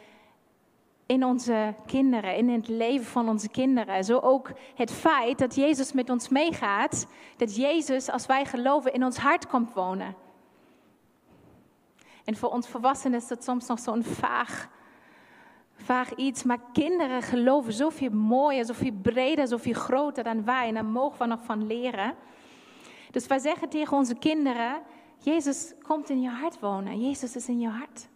in 1.08 1.24
onze 1.24 1.74
kinderen, 1.86 2.36
in 2.36 2.50
het 2.50 2.68
leven 2.68 3.06
van 3.06 3.30
onze 3.30 3.50
kinderen. 3.50 4.04
Zo 4.04 4.20
ook 4.20 4.52
het 4.76 4.92
feit 4.92 5.38
dat 5.38 5.56
Jezus 5.56 5.94
met 5.94 6.10
ons 6.10 6.30
meegaat, 6.30 7.08
dat 7.38 7.56
Jezus, 7.56 8.10
als 8.10 8.26
wij 8.26 8.46
geloven, 8.46 8.94
in 8.94 9.04
ons 9.04 9.18
hart 9.18 9.48
komt 9.48 9.74
wonen. 9.74 10.16
En 12.24 12.36
voor 12.36 12.50
ons 12.50 12.68
volwassenen 12.68 13.20
is 13.20 13.28
dat 13.28 13.44
soms 13.44 13.68
nog 13.68 13.80
zo'n 13.80 14.04
vaag, 14.04 14.70
vaag 15.76 16.16
iets, 16.16 16.44
maar 16.44 16.60
kinderen 16.74 17.22
geloven 17.22 17.74
zoveel 17.74 18.12
mooier, 18.12 18.66
zoveel 18.66 18.94
breder, 19.02 19.48
zoveel 19.48 19.74
groter 19.74 20.24
dan 20.24 20.46
wij. 20.46 20.68
En 20.68 20.74
daar 20.74 20.86
mogen 20.86 21.20
we 21.20 21.26
nog 21.26 21.44
van 21.44 21.68
leren. 21.68 22.16
Dus 23.12 23.28
wij 23.28 23.40
zeggen 23.40 23.70
tegen 23.70 23.98
onze 23.98 24.16
kinderen, 24.16 24.82
Jezus 25.18 25.74
komt 25.82 26.10
in 26.10 26.22
je 26.22 26.30
hart 26.30 26.60
wonen. 26.60 27.02
Jezus 27.02 27.36
is 27.36 27.48
in 27.48 27.60
je 27.60 27.70
hart. 27.70 28.08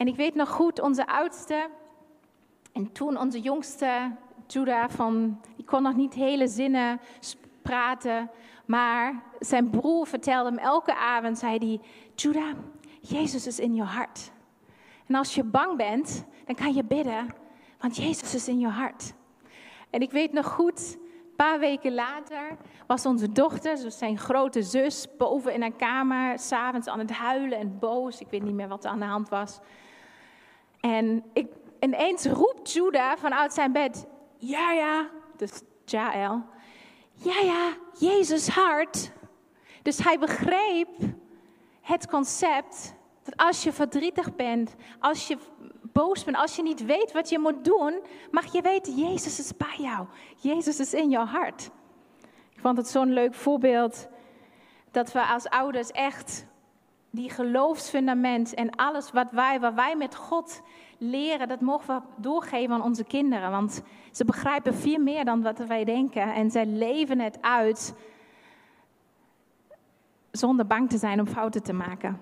En 0.00 0.06
ik 0.06 0.16
weet 0.16 0.34
nog 0.34 0.48
goed, 0.48 0.80
onze 0.80 1.06
oudste 1.06 1.68
en 2.72 2.92
toen 2.92 3.18
onze 3.18 3.40
jongste, 3.40 4.16
Judah, 4.46 4.90
van, 4.90 5.40
die 5.56 5.64
kon 5.64 5.82
nog 5.82 5.96
niet 5.96 6.14
hele 6.14 6.48
zinnen 6.48 7.00
praten. 7.62 8.30
Maar 8.64 9.22
zijn 9.38 9.70
broer 9.70 10.06
vertelde 10.06 10.48
hem 10.48 10.58
elke 10.58 10.94
avond, 10.94 11.38
zei 11.38 11.58
hij, 11.58 11.80
Judah, 12.14 12.56
Jezus 13.00 13.46
is 13.46 13.58
in 13.58 13.74
je 13.74 13.82
hart. 13.82 14.32
En 15.06 15.14
als 15.14 15.34
je 15.34 15.44
bang 15.44 15.76
bent, 15.76 16.24
dan 16.44 16.54
kan 16.54 16.74
je 16.74 16.84
bidden, 16.84 17.26
want 17.78 17.96
Jezus 17.96 18.34
is 18.34 18.48
in 18.48 18.58
je 18.58 18.68
hart. 18.68 19.14
En 19.90 20.00
ik 20.00 20.10
weet 20.10 20.32
nog 20.32 20.46
goed, 20.46 20.98
een 21.00 21.36
paar 21.36 21.58
weken 21.58 21.94
later 21.94 22.56
was 22.86 23.06
onze 23.06 23.32
dochter, 23.32 23.76
dus 23.76 23.98
zijn 23.98 24.18
grote 24.18 24.62
zus, 24.62 25.06
boven 25.18 25.54
in 25.54 25.60
haar 25.60 25.76
kamer, 25.76 26.38
s'avonds 26.38 26.88
aan 26.88 26.98
het 26.98 27.12
huilen 27.12 27.58
en 27.58 27.78
boos. 27.78 28.20
Ik 28.20 28.30
weet 28.30 28.42
niet 28.42 28.54
meer 28.54 28.68
wat 28.68 28.84
er 28.84 28.90
aan 28.90 28.98
de 28.98 29.04
hand 29.04 29.28
was. 29.28 29.60
En 30.80 31.24
ik, 31.32 31.46
ineens 31.80 32.24
roept 32.24 32.72
Judah 32.72 33.16
vanuit 33.18 33.52
zijn 33.52 33.72
bed, 33.72 34.06
ja 34.36 34.72
ja, 34.72 35.08
dus 35.36 35.62
Jael, 35.84 36.42
ja 37.12 37.40
ja, 37.40 37.76
Jezus 37.98 38.48
hart. 38.48 39.10
Dus 39.82 39.98
hij 39.98 40.18
begreep 40.18 40.88
het 41.80 42.06
concept 42.06 42.94
dat 43.22 43.36
als 43.36 43.62
je 43.62 43.72
verdrietig 43.72 44.34
bent, 44.34 44.74
als 44.98 45.28
je 45.28 45.38
boos 45.82 46.24
bent, 46.24 46.36
als 46.36 46.56
je 46.56 46.62
niet 46.62 46.84
weet 46.84 47.12
wat 47.12 47.28
je 47.28 47.38
moet 47.38 47.64
doen, 47.64 48.00
mag 48.30 48.52
je 48.52 48.62
weten, 48.62 48.94
Jezus 48.94 49.38
is 49.38 49.56
bij 49.56 49.76
jou. 49.78 50.06
Jezus 50.36 50.80
is 50.80 50.94
in 50.94 51.10
jouw 51.10 51.24
hart. 51.24 51.70
Ik 52.52 52.60
vond 52.60 52.76
het 52.76 52.88
zo'n 52.88 53.12
leuk 53.12 53.34
voorbeeld 53.34 54.08
dat 54.90 55.12
we 55.12 55.26
als 55.26 55.48
ouders 55.48 55.90
echt 55.90 56.46
die 57.10 57.30
geloofsfundament 57.30 58.54
en 58.54 58.70
alles 58.70 59.10
wat 59.10 59.30
wij, 59.30 59.60
wat 59.60 59.74
wij 59.74 59.96
met 59.96 60.14
God 60.16 60.62
leren, 60.98 61.48
dat 61.48 61.60
mogen 61.60 61.94
we 61.94 62.02
doorgeven 62.16 62.74
aan 62.74 62.82
onze 62.82 63.04
kinderen. 63.04 63.50
Want 63.50 63.82
ze 64.10 64.24
begrijpen 64.24 64.74
veel 64.74 64.98
meer 64.98 65.24
dan 65.24 65.42
wat 65.42 65.58
wij 65.58 65.84
denken. 65.84 66.34
En 66.34 66.50
zij 66.50 66.66
leven 66.66 67.18
het 67.18 67.42
uit 67.42 67.94
zonder 70.30 70.66
bang 70.66 70.88
te 70.88 70.98
zijn 70.98 71.20
om 71.20 71.26
fouten 71.26 71.62
te 71.62 71.72
maken. 71.72 72.20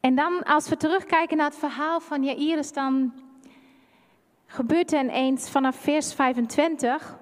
En 0.00 0.14
dan, 0.14 0.42
als 0.42 0.68
we 0.68 0.76
terugkijken 0.76 1.36
naar 1.36 1.46
het 1.46 1.58
verhaal 1.58 2.00
van 2.00 2.24
Jairus, 2.24 2.72
dan 2.72 3.12
gebeurt 4.46 4.92
er 4.92 5.00
ineens 5.00 5.50
vanaf 5.50 5.76
vers 5.76 6.14
25 6.14 7.18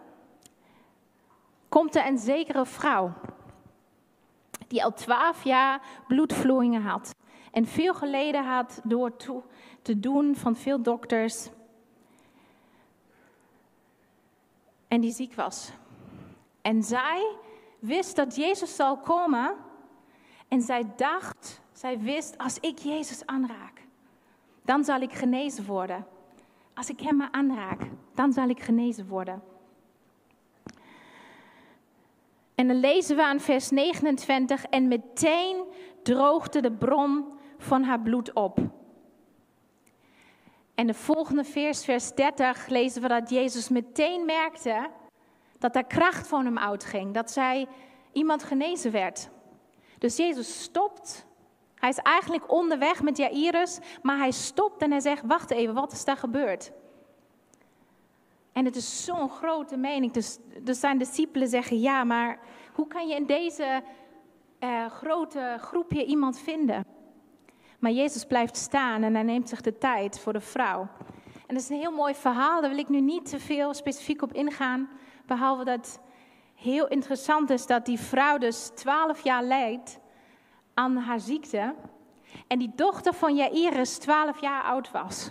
komt 1.71 1.95
er 1.95 2.07
een 2.07 2.19
zekere 2.19 2.67
vrouw. 2.67 3.13
Die 4.69 4.85
al 4.85 4.93
twaalf 4.93 5.45
jaar 5.45 5.81
bloedvloeien 6.09 6.83
had. 6.83 7.15
En 7.53 7.67
veel 7.67 7.95
geleden 7.95 8.45
had 8.45 8.81
door 8.85 9.13
te 9.83 10.01
doen 10.01 10.37
van 10.37 10.57
veel 10.57 10.83
dokters. 10.83 11.49
En 14.89 15.01
die 15.01 15.13
ziek 15.13 15.35
was. 15.35 15.73
En 16.63 16.83
zij 16.83 17.37
wist 17.79 18.17
dat 18.17 18.37
Jezus 18.37 18.77
zou 18.77 18.99
komen. 18.99 19.57
En 20.49 20.63
zij 20.63 20.93
dacht, 20.97 21.61
zij 21.73 21.99
wist, 21.99 22.39
als 22.39 22.59
ik 22.59 22.79
Jezus 22.79 23.27
aanraak, 23.27 23.87
dan 24.63 24.85
zal 24.85 25.01
ik 25.01 25.13
genezen 25.13 25.67
worden. 25.67 26.07
Als 26.75 26.91
ik 26.91 27.01
hem 27.01 27.17
maar 27.17 27.31
aanraak, 27.31 27.81
dan 28.15 28.33
zal 28.33 28.49
ik 28.49 28.61
genezen 28.61 29.09
worden. 29.09 29.50
En 32.61 32.67
dan 32.67 32.81
lezen 32.81 33.17
we 33.17 33.23
aan 33.23 33.41
vers 33.41 33.71
29, 33.71 34.65
en 34.65 34.89
meteen 34.89 35.65
droogde 36.03 36.61
de 36.61 36.73
bron 36.73 37.25
van 37.59 37.83
haar 37.83 38.01
bloed 38.01 38.33
op. 38.33 38.59
En 40.75 40.87
de 40.87 40.95
volgende 40.95 41.45
vers, 41.45 41.85
vers 41.85 42.15
30, 42.15 42.67
lezen 42.67 43.03
we 43.03 43.09
dat 43.09 43.31
Jezus 43.31 43.69
meteen 43.69 44.25
merkte 44.25 44.91
dat 45.59 45.77
er 45.77 45.85
kracht 45.85 46.27
van 46.27 46.45
hem 46.45 46.59
uitging, 46.59 47.15
dat 47.15 47.31
zij 47.31 47.67
iemand 48.13 48.43
genezen 48.43 48.91
werd. 48.93 49.31
Dus 49.99 50.17
Jezus 50.17 50.63
stopt. 50.63 51.27
Hij 51.75 51.89
is 51.89 51.99
eigenlijk 51.99 52.53
onderweg 52.53 53.03
met 53.03 53.17
Jairus, 53.17 53.79
maar 54.03 54.17
hij 54.17 54.31
stopt 54.31 54.83
en 54.83 54.91
hij 54.91 55.01
zegt: 55.01 55.23
Wacht 55.27 55.51
even, 55.51 55.75
wat 55.75 55.93
is 55.93 56.05
daar 56.05 56.17
gebeurd? 56.17 56.73
En 58.53 58.65
het 58.65 58.77
is 58.77 59.05
zo'n 59.05 59.31
grote 59.31 59.77
mening. 59.77 60.13
Dus, 60.13 60.39
dus 60.63 60.81
zijn 60.81 60.99
discipelen 60.99 61.49
zeggen: 61.49 61.81
Ja, 61.81 62.05
maar 62.05 62.39
hoe 62.73 62.87
kan 62.87 63.09
je 63.09 63.15
in 63.15 63.27
deze 63.27 63.83
uh, 64.61 64.87
grote 64.87 65.57
groepje 65.61 66.05
iemand 66.05 66.39
vinden? 66.39 66.85
Maar 67.79 67.91
Jezus 67.91 68.25
blijft 68.25 68.57
staan 68.57 69.03
en 69.03 69.15
hij 69.15 69.23
neemt 69.23 69.49
zich 69.49 69.61
de 69.61 69.79
tijd 69.79 70.19
voor 70.19 70.33
de 70.33 70.41
vrouw. 70.41 70.89
En 71.47 71.55
dat 71.57 71.65
is 71.65 71.69
een 71.69 71.77
heel 71.77 71.93
mooi 71.93 72.15
verhaal, 72.15 72.61
daar 72.61 72.71
wil 72.71 72.79
ik 72.79 72.89
nu 72.89 73.01
niet 73.01 73.31
te 73.31 73.39
veel 73.39 73.75
specifiek 73.75 74.23
op 74.23 74.33
ingaan. 74.33 74.89
Behalve 75.27 75.65
dat 75.65 76.01
heel 76.55 76.89
interessant 76.89 77.51
is 77.51 77.67
dat 77.67 77.87
die 77.87 77.99
vrouw 77.99 78.39
dus 78.39 78.71
twaalf 78.75 79.25
jaar 79.25 79.43
lijdt 79.43 79.99
aan 80.75 80.97
haar 80.97 81.21
ziekte. 81.21 81.75
En 82.47 82.59
die 82.59 82.73
dochter 82.75 83.15
van 83.15 83.37
Jairus 83.37 83.99
twaalf 83.99 84.41
jaar 84.41 84.63
oud 84.63 84.91
was. 84.91 85.31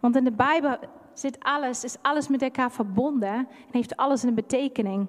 Want 0.00 0.16
in 0.16 0.24
de 0.24 0.32
Bijbel 0.32 0.78
zit 1.14 1.40
alles, 1.40 1.84
is 1.84 1.96
alles 2.02 2.28
met 2.28 2.42
elkaar 2.42 2.72
verbonden 2.72 3.32
en 3.32 3.46
heeft 3.70 3.96
alles 3.96 4.22
een 4.22 4.34
betekening. 4.34 5.06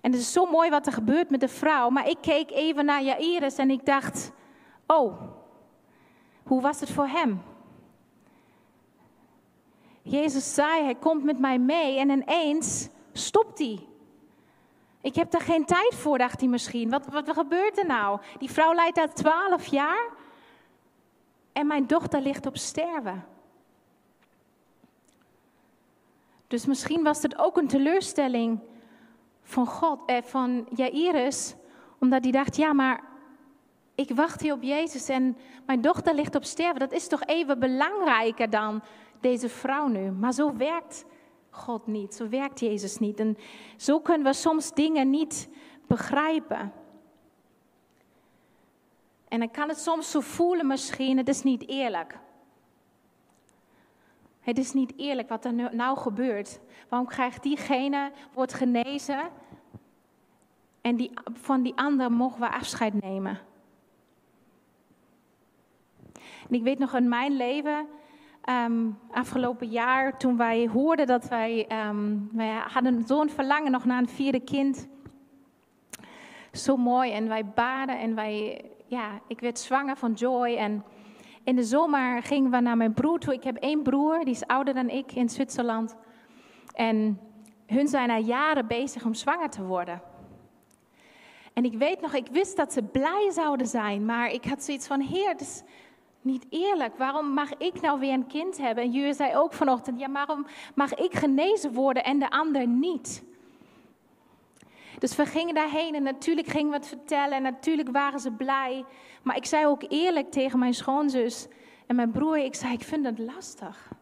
En 0.00 0.12
het 0.12 0.20
is 0.20 0.32
zo 0.32 0.46
mooi 0.46 0.70
wat 0.70 0.86
er 0.86 0.92
gebeurt 0.92 1.30
met 1.30 1.40
de 1.40 1.48
vrouw, 1.48 1.90
maar 1.90 2.08
ik 2.08 2.18
keek 2.20 2.50
even 2.50 2.84
naar 2.84 3.02
Jairus 3.02 3.56
en 3.56 3.70
ik 3.70 3.86
dacht, 3.86 4.32
oh, 4.86 5.20
hoe 6.42 6.60
was 6.60 6.80
het 6.80 6.90
voor 6.90 7.06
hem? 7.06 7.42
Jezus 10.02 10.54
zei, 10.54 10.82
hij 10.82 10.94
komt 10.94 11.24
met 11.24 11.38
mij 11.38 11.58
mee 11.58 11.98
en 11.98 12.10
ineens 12.10 12.88
stopt 13.12 13.58
hij. 13.58 13.86
Ik 15.00 15.14
heb 15.14 15.30
daar 15.30 15.40
geen 15.40 15.64
tijd 15.64 15.94
voor, 15.94 16.18
dacht 16.18 16.40
hij 16.40 16.48
misschien. 16.48 16.90
Wat, 16.90 17.06
wat, 17.06 17.26
wat 17.26 17.36
gebeurt 17.36 17.78
er 17.78 17.86
nou? 17.86 18.20
Die 18.38 18.50
vrouw 18.50 18.74
lijdt 18.74 18.98
al 18.98 19.08
twaalf 19.08 19.66
jaar 19.66 20.08
en 21.52 21.66
mijn 21.66 21.86
dochter 21.86 22.20
ligt 22.20 22.46
op 22.46 22.56
sterven. 22.56 23.24
Dus 26.54 26.66
misschien 26.66 27.02
was 27.02 27.22
het 27.22 27.38
ook 27.38 27.56
een 27.56 27.66
teleurstelling 27.66 28.60
van 29.42 29.66
God, 29.66 30.00
eh, 30.06 30.22
van 30.22 30.66
Jairus, 30.74 31.54
omdat 32.00 32.22
hij 32.22 32.32
dacht, 32.32 32.56
ja, 32.56 32.72
maar 32.72 33.04
ik 33.94 34.10
wacht 34.10 34.40
hier 34.40 34.52
op 34.52 34.62
Jezus 34.62 35.08
en 35.08 35.36
mijn 35.66 35.80
dochter 35.80 36.14
ligt 36.14 36.34
op 36.34 36.44
sterven. 36.44 36.78
Dat 36.78 36.92
is 36.92 37.08
toch 37.08 37.24
even 37.24 37.58
belangrijker 37.58 38.50
dan 38.50 38.82
deze 39.20 39.48
vrouw 39.48 39.86
nu. 39.86 40.10
Maar 40.10 40.32
zo 40.32 40.56
werkt 40.56 41.04
God 41.50 41.86
niet, 41.86 42.14
zo 42.14 42.28
werkt 42.28 42.60
Jezus 42.60 42.98
niet. 42.98 43.20
En 43.20 43.36
zo 43.76 44.00
kunnen 44.00 44.26
we 44.26 44.32
soms 44.32 44.72
dingen 44.72 45.10
niet 45.10 45.48
begrijpen. 45.86 46.72
En 49.28 49.38
dan 49.38 49.50
kan 49.50 49.68
het 49.68 49.78
soms 49.78 50.10
zo 50.10 50.20
voelen 50.20 50.66
misschien, 50.66 51.16
het 51.16 51.28
is 51.28 51.42
niet 51.42 51.68
eerlijk. 51.68 52.18
Het 54.44 54.58
is 54.58 54.72
niet 54.72 54.92
eerlijk 54.96 55.28
wat 55.28 55.44
er 55.44 55.74
nou 55.74 55.98
gebeurt. 55.98 56.60
Waarom 56.88 57.08
krijgt 57.08 57.42
diegene, 57.42 58.10
wordt 58.32 58.54
genezen 58.54 59.20
en 60.80 60.96
die, 60.96 61.10
van 61.32 61.62
die 61.62 61.76
ander 61.76 62.12
mogen 62.12 62.40
we 62.40 62.50
afscheid 62.50 63.02
nemen? 63.02 63.38
En 66.48 66.54
ik 66.54 66.62
weet 66.62 66.78
nog 66.78 66.94
in 66.94 67.08
mijn 67.08 67.36
leven, 67.36 67.86
um, 68.48 68.98
afgelopen 69.10 69.68
jaar, 69.68 70.18
toen 70.18 70.36
wij 70.36 70.68
hoorden 70.68 71.06
dat 71.06 71.28
wij, 71.28 71.66
um, 71.88 72.28
wij 72.32 72.62
hadden 72.72 73.06
zo'n 73.06 73.30
verlangen 73.30 73.70
nog 73.70 73.84
naar 73.84 73.98
een 73.98 74.08
vierde 74.08 74.40
kind. 74.40 74.88
Zo 76.52 76.76
mooi 76.76 77.12
en 77.12 77.28
wij 77.28 77.46
baden 77.46 77.98
en 77.98 78.14
wij, 78.14 78.64
ja, 78.86 79.20
ik 79.26 79.40
werd 79.40 79.58
zwanger 79.58 79.96
van 79.96 80.12
Joy 80.12 80.54
en 80.54 80.84
in 81.44 81.56
de 81.56 81.64
zomer 81.64 82.22
gingen 82.22 82.50
we 82.50 82.60
naar 82.60 82.76
mijn 82.76 82.94
broer 82.94 83.18
toe. 83.18 83.34
Ik 83.34 83.44
heb 83.44 83.56
één 83.56 83.82
broer, 83.82 84.24
die 84.24 84.34
is 84.34 84.46
ouder 84.46 84.74
dan 84.74 84.88
ik 84.88 85.12
in 85.12 85.28
Zwitserland. 85.28 85.96
En 86.72 87.20
hun 87.66 87.88
zijn 87.88 88.10
al 88.10 88.22
jaren 88.22 88.66
bezig 88.66 89.04
om 89.04 89.14
zwanger 89.14 89.50
te 89.50 89.64
worden. 89.64 90.02
En 91.52 91.64
ik 91.64 91.78
weet 91.78 92.00
nog, 92.00 92.14
ik 92.14 92.26
wist 92.30 92.56
dat 92.56 92.72
ze 92.72 92.82
blij 92.82 93.30
zouden 93.32 93.66
zijn, 93.66 94.04
maar 94.04 94.30
ik 94.30 94.44
had 94.44 94.62
zoiets 94.62 94.86
van, 94.86 95.00
heer, 95.00 95.28
het 95.28 95.40
is 95.40 95.62
niet 96.20 96.46
eerlijk. 96.50 96.96
Waarom 96.96 97.28
mag 97.28 97.54
ik 97.54 97.80
nou 97.80 98.00
weer 98.00 98.12
een 98.12 98.26
kind 98.26 98.58
hebben? 98.58 98.84
En 98.84 98.90
jullie 98.90 99.14
zei 99.14 99.36
ook 99.36 99.52
vanochtend, 99.52 100.00
ja, 100.00 100.10
waarom 100.10 100.46
mag 100.74 100.94
ik 100.94 101.14
genezen 101.14 101.72
worden 101.72 102.04
en 102.04 102.18
de 102.18 102.30
ander 102.30 102.66
niet? 102.66 103.24
Dus 105.04 105.16
we 105.16 105.26
gingen 105.26 105.54
daarheen 105.54 105.94
en 105.94 106.02
natuurlijk 106.02 106.48
gingen 106.48 106.70
we 106.70 106.76
het 106.76 106.86
vertellen 106.86 107.36
en 107.36 107.42
natuurlijk 107.42 107.88
waren 107.90 108.20
ze 108.20 108.30
blij. 108.30 108.84
Maar 109.22 109.36
ik 109.36 109.44
zei 109.44 109.66
ook 109.66 109.84
eerlijk 109.88 110.30
tegen 110.30 110.58
mijn 110.58 110.74
schoonzus 110.74 111.46
en 111.86 111.96
mijn 111.96 112.10
broer, 112.10 112.38
ik 112.38 112.54
zei, 112.54 112.72
ik 112.72 112.82
vind 112.82 113.04
het 113.04 113.18
lastig. 113.18 113.92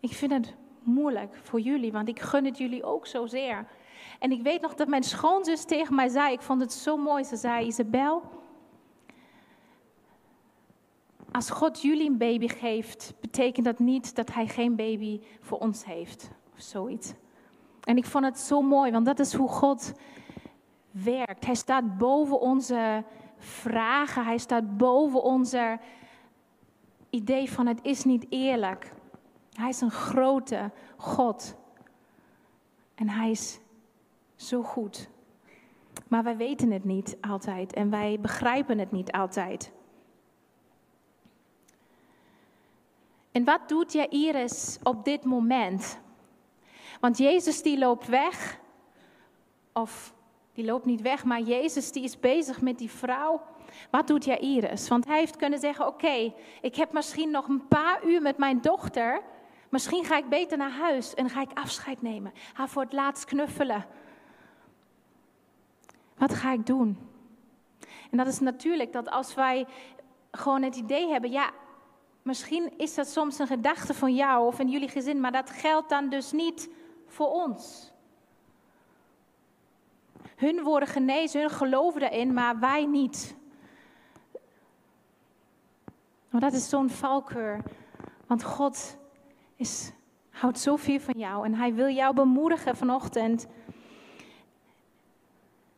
Ik 0.00 0.12
vind 0.12 0.32
het 0.32 0.54
moeilijk 0.82 1.38
voor 1.42 1.60
jullie, 1.60 1.92
want 1.92 2.08
ik 2.08 2.20
gun 2.20 2.44
het 2.44 2.58
jullie 2.58 2.84
ook 2.84 3.06
zozeer. 3.06 3.66
En 4.18 4.30
ik 4.30 4.42
weet 4.42 4.60
nog 4.60 4.74
dat 4.74 4.88
mijn 4.88 5.02
schoonzus 5.02 5.64
tegen 5.64 5.94
mij 5.94 6.08
zei, 6.08 6.32
ik 6.32 6.40
vond 6.40 6.60
het 6.60 6.72
zo 6.72 6.96
mooi, 6.96 7.24
ze 7.24 7.36
zei, 7.36 7.66
Isabel, 7.66 8.22
als 11.32 11.50
God 11.50 11.82
jullie 11.82 12.08
een 12.08 12.18
baby 12.18 12.48
geeft, 12.48 13.14
betekent 13.20 13.64
dat 13.64 13.78
niet 13.78 14.14
dat 14.14 14.32
hij 14.32 14.46
geen 14.46 14.76
baby 14.76 15.20
voor 15.40 15.58
ons 15.58 15.84
heeft. 15.84 16.30
Of 16.54 16.62
zoiets. 16.62 17.12
En 17.84 17.96
ik 17.96 18.04
vond 18.04 18.24
het 18.24 18.38
zo 18.38 18.62
mooi, 18.62 18.90
want 18.90 19.06
dat 19.06 19.18
is 19.18 19.32
hoe 19.32 19.48
God 19.48 19.92
werkt. 21.04 21.46
Hij 21.46 21.54
staat 21.54 21.98
boven 21.98 22.40
onze 22.40 23.04
vragen, 23.38 24.24
hij 24.24 24.38
staat 24.38 24.76
boven 24.76 25.22
onze 25.22 25.78
idee 27.10 27.50
van 27.50 27.66
het 27.66 27.78
is 27.82 28.04
niet 28.04 28.26
eerlijk. 28.28 28.92
Hij 29.52 29.68
is 29.68 29.80
een 29.80 29.90
grote 29.90 30.70
God. 30.96 31.56
En 32.94 33.08
hij 33.08 33.30
is 33.30 33.58
zo 34.34 34.62
goed. 34.62 35.08
Maar 36.08 36.22
wij 36.22 36.36
weten 36.36 36.70
het 36.70 36.84
niet 36.84 37.16
altijd 37.20 37.72
en 37.72 37.90
wij 37.90 38.18
begrijpen 38.20 38.78
het 38.78 38.92
niet 38.92 39.12
altijd. 39.12 39.72
En 43.32 43.44
wat 43.44 43.68
doet 43.68 43.92
Jairus 43.92 44.78
op 44.82 45.04
dit 45.04 45.24
moment? 45.24 45.98
Want 47.00 47.18
Jezus 47.18 47.62
die 47.62 47.78
loopt 47.78 48.06
weg, 48.06 48.60
of 49.72 50.14
die 50.56 50.64
loopt 50.64 50.84
niet 50.84 51.00
weg, 51.00 51.24
maar 51.24 51.40
Jezus 51.40 51.92
die 51.92 52.04
is 52.04 52.20
bezig 52.20 52.60
met 52.60 52.78
die 52.78 52.90
vrouw. 52.90 53.42
Wat 53.90 54.06
doet 54.06 54.24
Jairus? 54.24 54.88
Want 54.88 55.06
hij 55.06 55.18
heeft 55.18 55.36
kunnen 55.36 55.58
zeggen, 55.58 55.86
oké, 55.86 56.32
ik 56.60 56.76
heb 56.76 56.92
misschien 56.92 57.30
nog 57.30 57.48
een 57.48 57.68
paar 57.68 58.04
uur 58.06 58.22
met 58.22 58.38
mijn 58.38 58.60
dochter. 58.60 59.22
Misschien 59.68 60.04
ga 60.04 60.16
ik 60.16 60.28
beter 60.28 60.58
naar 60.58 60.70
huis 60.70 61.14
en 61.14 61.30
ga 61.30 61.40
ik 61.40 61.50
afscheid 61.54 62.02
nemen. 62.02 62.32
Haar 62.52 62.68
voor 62.68 62.82
het 62.82 62.92
laatst 62.92 63.24
knuffelen. 63.24 63.86
Wat 66.16 66.34
ga 66.34 66.52
ik 66.52 66.66
doen? 66.66 66.98
En 68.10 68.18
dat 68.18 68.26
is 68.26 68.38
natuurlijk 68.38 68.92
dat 68.92 69.10
als 69.10 69.34
wij 69.34 69.66
gewoon 70.30 70.62
het 70.62 70.76
idee 70.76 71.08
hebben, 71.08 71.30
ja, 71.30 71.50
Misschien 72.26 72.72
is 72.76 72.94
dat 72.94 73.08
soms 73.08 73.38
een 73.38 73.46
gedachte 73.46 73.94
van 73.94 74.14
jou 74.14 74.46
of 74.46 74.58
in 74.58 74.68
jullie 74.68 74.88
gezin, 74.88 75.20
maar 75.20 75.32
dat 75.32 75.50
geldt 75.50 75.88
dan 75.88 76.08
dus 76.08 76.32
niet 76.32 76.70
voor 77.06 77.32
ons. 77.32 77.92
Hun 80.36 80.62
worden 80.62 80.88
genezen, 80.88 81.40
hun 81.40 81.50
geloven 81.50 82.02
erin, 82.02 82.32
maar 82.32 82.58
wij 82.58 82.86
niet. 82.86 83.36
Maar 86.30 86.40
dat 86.40 86.52
is 86.52 86.68
zo'n 86.68 86.90
valkeur. 86.90 87.62
Want 88.26 88.42
God 88.42 88.96
is, 89.56 89.92
houdt 90.30 90.58
zoveel 90.58 91.00
van 91.00 91.18
jou 91.18 91.44
en 91.44 91.54
hij 91.54 91.74
wil 91.74 91.88
jou 91.88 92.14
bemoedigen 92.14 92.76
vanochtend. 92.76 93.46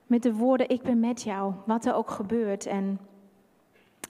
Met 0.07 0.23
de 0.23 0.35
woorden, 0.35 0.69
ik 0.69 0.83
ben 0.83 1.01
met 1.01 1.23
jou, 1.23 1.55
wat 1.67 1.85
er 1.85 1.95
ook 1.95 2.11
gebeurt. 2.11 2.67
En 2.67 3.01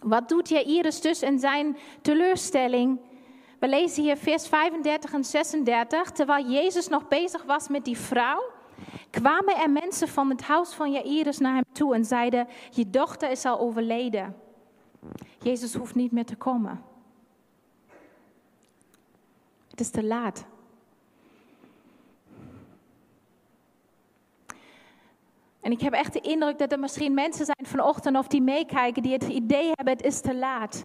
wat 0.00 0.28
doet 0.28 0.48
Jairus 0.48 1.00
dus 1.00 1.22
in 1.22 1.38
zijn 1.38 1.76
teleurstelling? 2.02 3.00
We 3.58 3.68
lezen 3.68 4.02
hier 4.02 4.16
vers 4.16 4.48
35 4.48 5.12
en 5.12 5.24
36. 5.24 6.11
Terwijl 6.11 6.46
Jezus 6.46 6.88
nog 6.88 7.08
bezig 7.08 7.44
was 7.44 7.68
met 7.68 7.84
die 7.84 7.98
vrouw, 7.98 8.42
kwamen 9.10 9.56
er 9.56 9.70
mensen 9.70 10.08
van 10.08 10.30
het 10.30 10.42
huis 10.42 10.72
van 10.72 10.92
Jairus 10.92 11.38
naar 11.38 11.54
hem 11.54 11.64
toe 11.72 11.94
en 11.94 12.04
zeiden: 12.04 12.46
Je 12.70 12.90
dochter 12.90 13.30
is 13.30 13.44
al 13.44 13.58
overleden. 13.58 14.36
Jezus 15.42 15.74
hoeft 15.74 15.94
niet 15.94 16.12
meer 16.12 16.24
te 16.24 16.36
komen. 16.36 16.82
Het 19.70 19.80
is 19.80 19.90
te 19.90 20.04
laat. 20.04 20.46
En 25.60 25.74
ik 25.74 25.80
heb 25.80 25.92
echt 25.92 26.12
de 26.12 26.20
indruk 26.20 26.58
dat 26.58 26.72
er 26.72 26.78
misschien 26.78 27.14
mensen 27.14 27.44
zijn 27.44 27.66
vanochtend 27.66 28.16
of 28.16 28.26
die 28.26 28.42
meekijken 28.42 29.02
die 29.02 29.12
het 29.12 29.22
idee 29.22 29.66
hebben, 29.66 29.94
het 29.94 30.02
is 30.02 30.20
te 30.20 30.34
laat. 30.34 30.84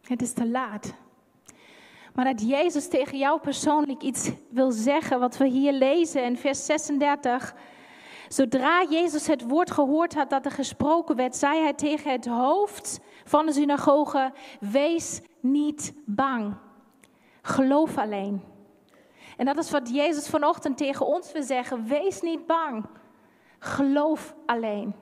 Het 0.00 0.22
is 0.22 0.32
te 0.32 0.48
laat. 0.48 0.94
Maar 2.14 2.24
dat 2.24 2.48
Jezus 2.48 2.88
tegen 2.88 3.18
jou 3.18 3.40
persoonlijk 3.40 4.02
iets 4.02 4.30
wil 4.50 4.70
zeggen, 4.70 5.20
wat 5.20 5.36
we 5.36 5.46
hier 5.46 5.72
lezen 5.72 6.24
in 6.24 6.36
vers 6.36 6.66
36. 6.66 7.54
Zodra 8.28 8.84
Jezus 8.90 9.26
het 9.26 9.42
woord 9.48 9.70
gehoord 9.70 10.14
had 10.14 10.30
dat 10.30 10.44
er 10.44 10.50
gesproken 10.50 11.16
werd, 11.16 11.36
zei 11.36 11.60
hij 11.60 11.72
tegen 11.72 12.10
het 12.10 12.26
hoofd 12.26 13.00
van 13.24 13.46
de 13.46 13.52
synagoge: 13.52 14.32
Wees 14.60 15.20
niet 15.40 15.92
bang. 16.04 16.54
Geloof 17.42 17.98
alleen. 17.98 18.42
En 19.36 19.46
dat 19.46 19.58
is 19.58 19.70
wat 19.70 19.94
Jezus 19.94 20.28
vanochtend 20.28 20.76
tegen 20.76 21.06
ons 21.06 21.32
wil 21.32 21.42
zeggen. 21.42 21.86
Wees 21.86 22.20
niet 22.20 22.46
bang. 22.46 22.84
Geloof 23.58 24.34
alleen. 24.46 24.94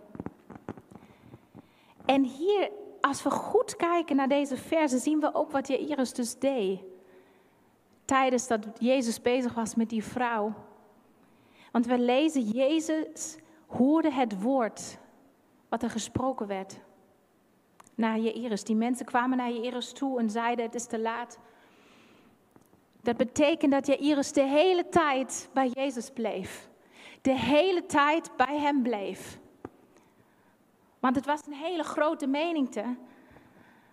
En 2.04 2.22
hier, 2.22 2.70
als 3.00 3.22
we 3.22 3.30
goed 3.30 3.76
kijken 3.76 4.16
naar 4.16 4.28
deze 4.28 4.56
versen, 4.56 4.98
zien 4.98 5.20
we 5.20 5.34
ook 5.34 5.50
wat 5.50 5.68
Jairus 5.68 6.12
dus 6.12 6.38
deed. 6.38 6.91
Tijdens 8.04 8.46
dat 8.46 8.66
Jezus 8.78 9.22
bezig 9.22 9.54
was 9.54 9.74
met 9.74 9.88
die 9.88 10.04
vrouw. 10.04 10.54
Want 11.72 11.86
we 11.86 11.98
lezen, 11.98 12.42
Jezus 12.42 13.36
hoorde 13.66 14.12
het 14.12 14.42
woord 14.42 14.98
wat 15.68 15.82
er 15.82 15.90
gesproken 15.90 16.46
werd. 16.46 16.80
naar 17.94 18.18
Jairus. 18.18 18.64
Die 18.64 18.76
mensen 18.76 19.06
kwamen 19.06 19.36
naar 19.36 19.50
Jairus 19.50 19.92
toe 19.92 20.18
en 20.18 20.30
zeiden: 20.30 20.64
Het 20.64 20.74
is 20.74 20.86
te 20.86 20.98
laat. 20.98 21.38
Dat 23.02 23.16
betekent 23.16 23.72
dat 23.72 23.86
Jairus 23.86 24.32
de 24.32 24.42
hele 24.42 24.88
tijd 24.88 25.48
bij 25.52 25.68
Jezus 25.68 26.10
bleef. 26.10 26.68
De 27.20 27.38
hele 27.38 27.86
tijd 27.86 28.36
bij 28.36 28.58
hem 28.58 28.82
bleef. 28.82 29.38
Want 31.00 31.16
het 31.16 31.26
was 31.26 31.46
een 31.46 31.52
hele 31.52 31.82
grote 31.82 32.26
menigte. 32.26 32.96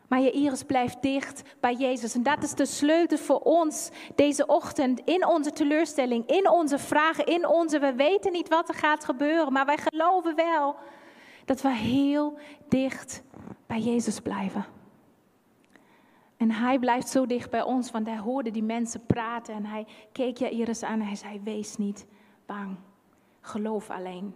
Maar 0.10 0.22
Jairus 0.22 0.64
blijft 0.64 1.02
dicht 1.02 1.42
bij 1.60 1.74
Jezus. 1.74 2.16
En 2.16 2.24
dat 2.24 2.44
is 2.44 2.54
de 2.54 2.66
sleutel 2.66 3.18
voor 3.18 3.40
ons 3.40 3.90
deze 4.16 4.46
ochtend. 4.46 5.00
In 5.00 5.28
onze 5.28 5.52
teleurstelling, 5.52 6.28
in 6.28 6.50
onze 6.50 6.80
vragen, 6.80 7.26
in 7.26 7.48
onze... 7.48 7.80
We 7.80 7.94
weten 7.94 8.32
niet 8.32 8.50
wat 8.50 8.70
er 8.70 8.76
gaat 8.76 9.06
gebeuren, 9.06 9.54
maar 9.54 9.66
wij 9.66 9.78
geloven 9.78 10.36
wel 10.36 10.76
dat 11.46 11.62
we 11.62 11.70
heel 11.70 12.38
dicht 12.70 13.24
bij 13.68 13.80
Jezus 13.80 14.20
blijven. 14.20 14.66
En 16.38 16.52
hij 16.52 16.80
blijft 16.80 17.10
zo 17.10 17.26
dicht 17.26 17.50
bij 17.50 17.64
ons, 17.64 17.92
want 17.92 18.08
hij 18.08 18.18
hoorde 18.18 18.52
die 18.52 18.64
mensen 18.64 19.06
praten 19.06 19.54
en 19.54 19.66
hij 19.66 19.88
keek 20.12 20.38
Jairus 20.38 20.84
aan 20.84 21.00
en 21.00 21.06
hij 21.06 21.16
zei, 21.16 21.40
wees 21.44 21.78
niet 21.78 22.06
bang, 22.46 22.78
geloof 23.42 23.90
alleen. 23.90 24.34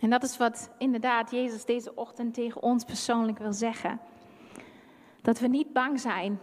En 0.00 0.10
dat 0.10 0.22
is 0.22 0.36
wat 0.36 0.70
inderdaad 0.78 1.30
Jezus 1.30 1.64
deze 1.64 1.94
ochtend 1.94 2.34
tegen 2.34 2.62
ons 2.62 2.84
persoonlijk 2.84 3.38
wil 3.38 3.52
zeggen. 3.52 4.00
Dat 5.22 5.38
we 5.38 5.46
niet 5.46 5.72
bang 5.72 6.00
zijn. 6.00 6.40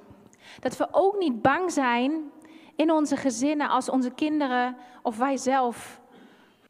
Dat 0.60 0.78
we 0.78 0.88
ook 0.92 1.18
niet 1.18 1.42
bang 1.42 1.72
zijn 1.72 2.32
in 2.76 2.92
onze 2.92 3.18
gezinnen 3.18 3.70
als 3.70 3.90
onze 3.90 4.12
kinderen 4.12 4.76
of 5.02 5.18
wij 5.18 5.38
zelf. 5.38 6.02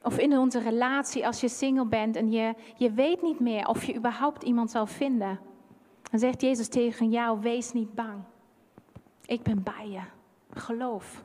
Of 0.02 0.18
in 0.18 0.38
onze 0.38 0.60
relatie 0.60 1.26
als 1.26 1.42
je 1.42 1.50
single 1.50 1.86
bent 1.86 2.16
en 2.16 2.32
je, 2.32 2.56
je 2.76 2.92
weet 2.92 3.22
niet 3.22 3.40
meer 3.40 3.68
of 3.68 3.84
je 3.84 3.96
überhaupt 3.96 4.44
iemand 4.44 4.72
zal 4.72 4.86
vinden. 4.88 5.40
Dan 6.12 6.20
zegt 6.20 6.42
Jezus 6.42 6.68
tegen 6.68 7.10
jou, 7.10 7.40
wees 7.40 7.74
niet 7.74 7.94
bang. 7.94 8.24
Ik 9.26 9.44
ben 9.44 9.64
bij 9.64 9.90
je. 9.90 10.02
Geloof. 10.54 11.24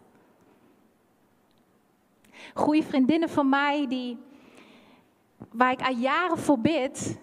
Goede 2.55 2.83
vriendinnen 2.83 3.29
van 3.29 3.49
mij 3.49 3.87
die 3.89 4.19
waar 5.53 5.73
ik 5.73 5.83
al 5.83 5.95
jaren 5.95 6.39
voor 6.39 6.59
bid, 6.59 7.19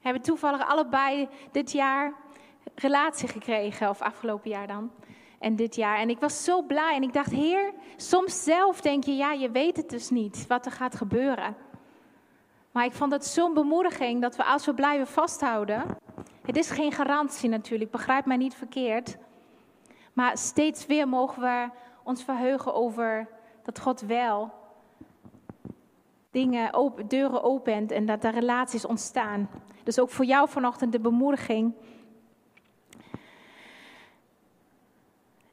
hebben 0.00 0.22
toevallig 0.22 0.68
allebei 0.68 1.28
dit 1.52 1.72
jaar 1.72 2.12
relatie 2.74 3.28
gekregen, 3.28 3.88
of 3.88 4.00
afgelopen 4.02 4.50
jaar 4.50 4.66
dan. 4.66 4.90
En 5.38 5.56
dit 5.56 5.74
jaar. 5.74 5.98
En 5.98 6.10
ik 6.10 6.18
was 6.18 6.44
zo 6.44 6.62
blij. 6.62 6.94
En 6.94 7.02
ik 7.02 7.12
dacht, 7.12 7.30
Heer, 7.30 7.72
soms 7.96 8.44
zelf 8.44 8.80
denk 8.80 9.04
je, 9.04 9.16
ja, 9.16 9.32
je 9.32 9.50
weet 9.50 9.76
het 9.76 9.90
dus 9.90 10.10
niet 10.10 10.46
wat 10.46 10.66
er 10.66 10.72
gaat 10.72 10.94
gebeuren. 10.94 11.56
Maar 12.72 12.84
ik 12.84 12.92
vond 12.92 13.12
het 13.12 13.24
zo'n 13.24 13.54
bemoediging 13.54 14.20
dat 14.20 14.36
we 14.36 14.44
als 14.44 14.66
we 14.66 14.74
blijven 14.74 15.06
vasthouden. 15.06 15.96
Het 16.42 16.56
is 16.56 16.70
geen 16.70 16.92
garantie 16.92 17.48
natuurlijk, 17.48 17.90
begrijp 17.90 18.24
mij 18.24 18.36
niet 18.36 18.54
verkeerd. 18.54 19.16
Maar 20.12 20.38
steeds 20.38 20.86
weer 20.86 21.08
mogen 21.08 21.42
we 21.42 21.68
ons 22.02 22.24
verheugen 22.24 22.74
over 22.74 23.28
dat 23.62 23.80
God 23.80 24.00
wel 24.00 24.52
dingen 26.34 26.72
open, 26.72 27.08
deuren 27.08 27.42
opent 27.42 27.90
en 27.90 28.06
dat 28.06 28.24
er 28.24 28.32
relaties 28.32 28.86
ontstaan. 28.86 29.50
Dus 29.82 29.98
ook 29.98 30.10
voor 30.10 30.24
jou 30.24 30.48
vanochtend 30.48 30.92
de 30.92 31.00
bemoediging. 31.00 31.74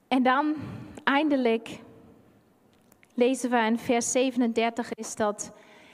En 0.07 0.23
dan 0.23 0.55
eindelijk 1.03 1.79
lezen 3.13 3.49
we 3.49 3.57
in 3.57 3.79
vers 3.79 4.11
37 4.11 4.93
is 4.93 5.15
dat 5.15 5.51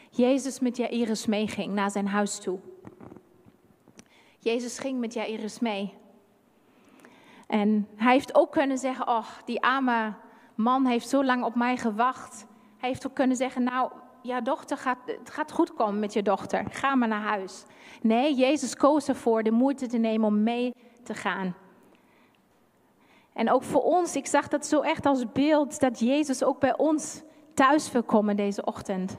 Jezus 0.10 0.60
met 0.60 0.78
Jairus 0.78 1.26
meeging 1.26 1.74
naar 1.74 1.92
zijn 1.92 2.08
huis 2.08 2.40
toe. 2.40 2.60
Jezus 4.40 4.80
ging 4.80 5.00
met 5.00 5.14
Jairus 5.14 5.60
mee. 5.60 5.94
En 7.48 7.88
hij 7.96 8.14
heeft 8.14 8.36
ook 8.36 8.52
kunnen 8.52 8.78
zeggen, 8.78 9.08
oh, 9.08 9.28
die 9.46 9.62
arme 9.62 10.14
man 10.56 10.86
heeft 10.86 11.10
zo 11.10 11.24
lang 11.24 11.44
op 11.44 11.56
mij 11.56 11.78
gewacht. 11.78 12.46
Hij 12.78 12.90
heeft 12.90 13.08
ook 13.08 13.14
kunnen 13.14 13.38
zeggen, 13.38 13.64
nou, 13.64 13.92
ja 14.28 14.42
dochter, 14.42 14.78
gaat, 14.78 14.98
het 15.06 15.30
gaat 15.30 15.52
goed 15.52 15.74
komen 15.74 16.00
met 16.00 16.14
je 16.14 16.22
dochter. 16.22 16.66
Ga 16.70 16.96
maar 16.96 17.08
naar 17.08 17.22
huis. 17.22 17.66
Nee, 18.02 18.36
Jezus 18.36 18.76
koos 18.76 19.08
ervoor 19.08 19.44
de 19.44 19.52
moeite 19.52 19.88
te 19.88 19.98
nemen 19.98 20.28
om 20.28 20.44
mee 20.44 20.74
te 21.04 21.14
gaan. 21.14 21.56
En 23.34 23.52
ook 23.52 23.64
voor 23.64 23.84
ons, 23.84 24.16
ik 24.16 24.28
zag 24.28 24.48
dat 24.48 24.66
zo 24.66 24.82
echt 24.82 25.06
als 25.06 25.32
beeld 25.32 25.80
dat 25.80 26.00
Jezus 26.00 26.44
ook 26.44 26.60
bij 26.60 26.78
ons 26.78 27.22
thuis 27.54 27.92
wil 27.92 28.04
komen 28.04 28.36
deze 28.36 28.66
ochtend. 28.66 29.18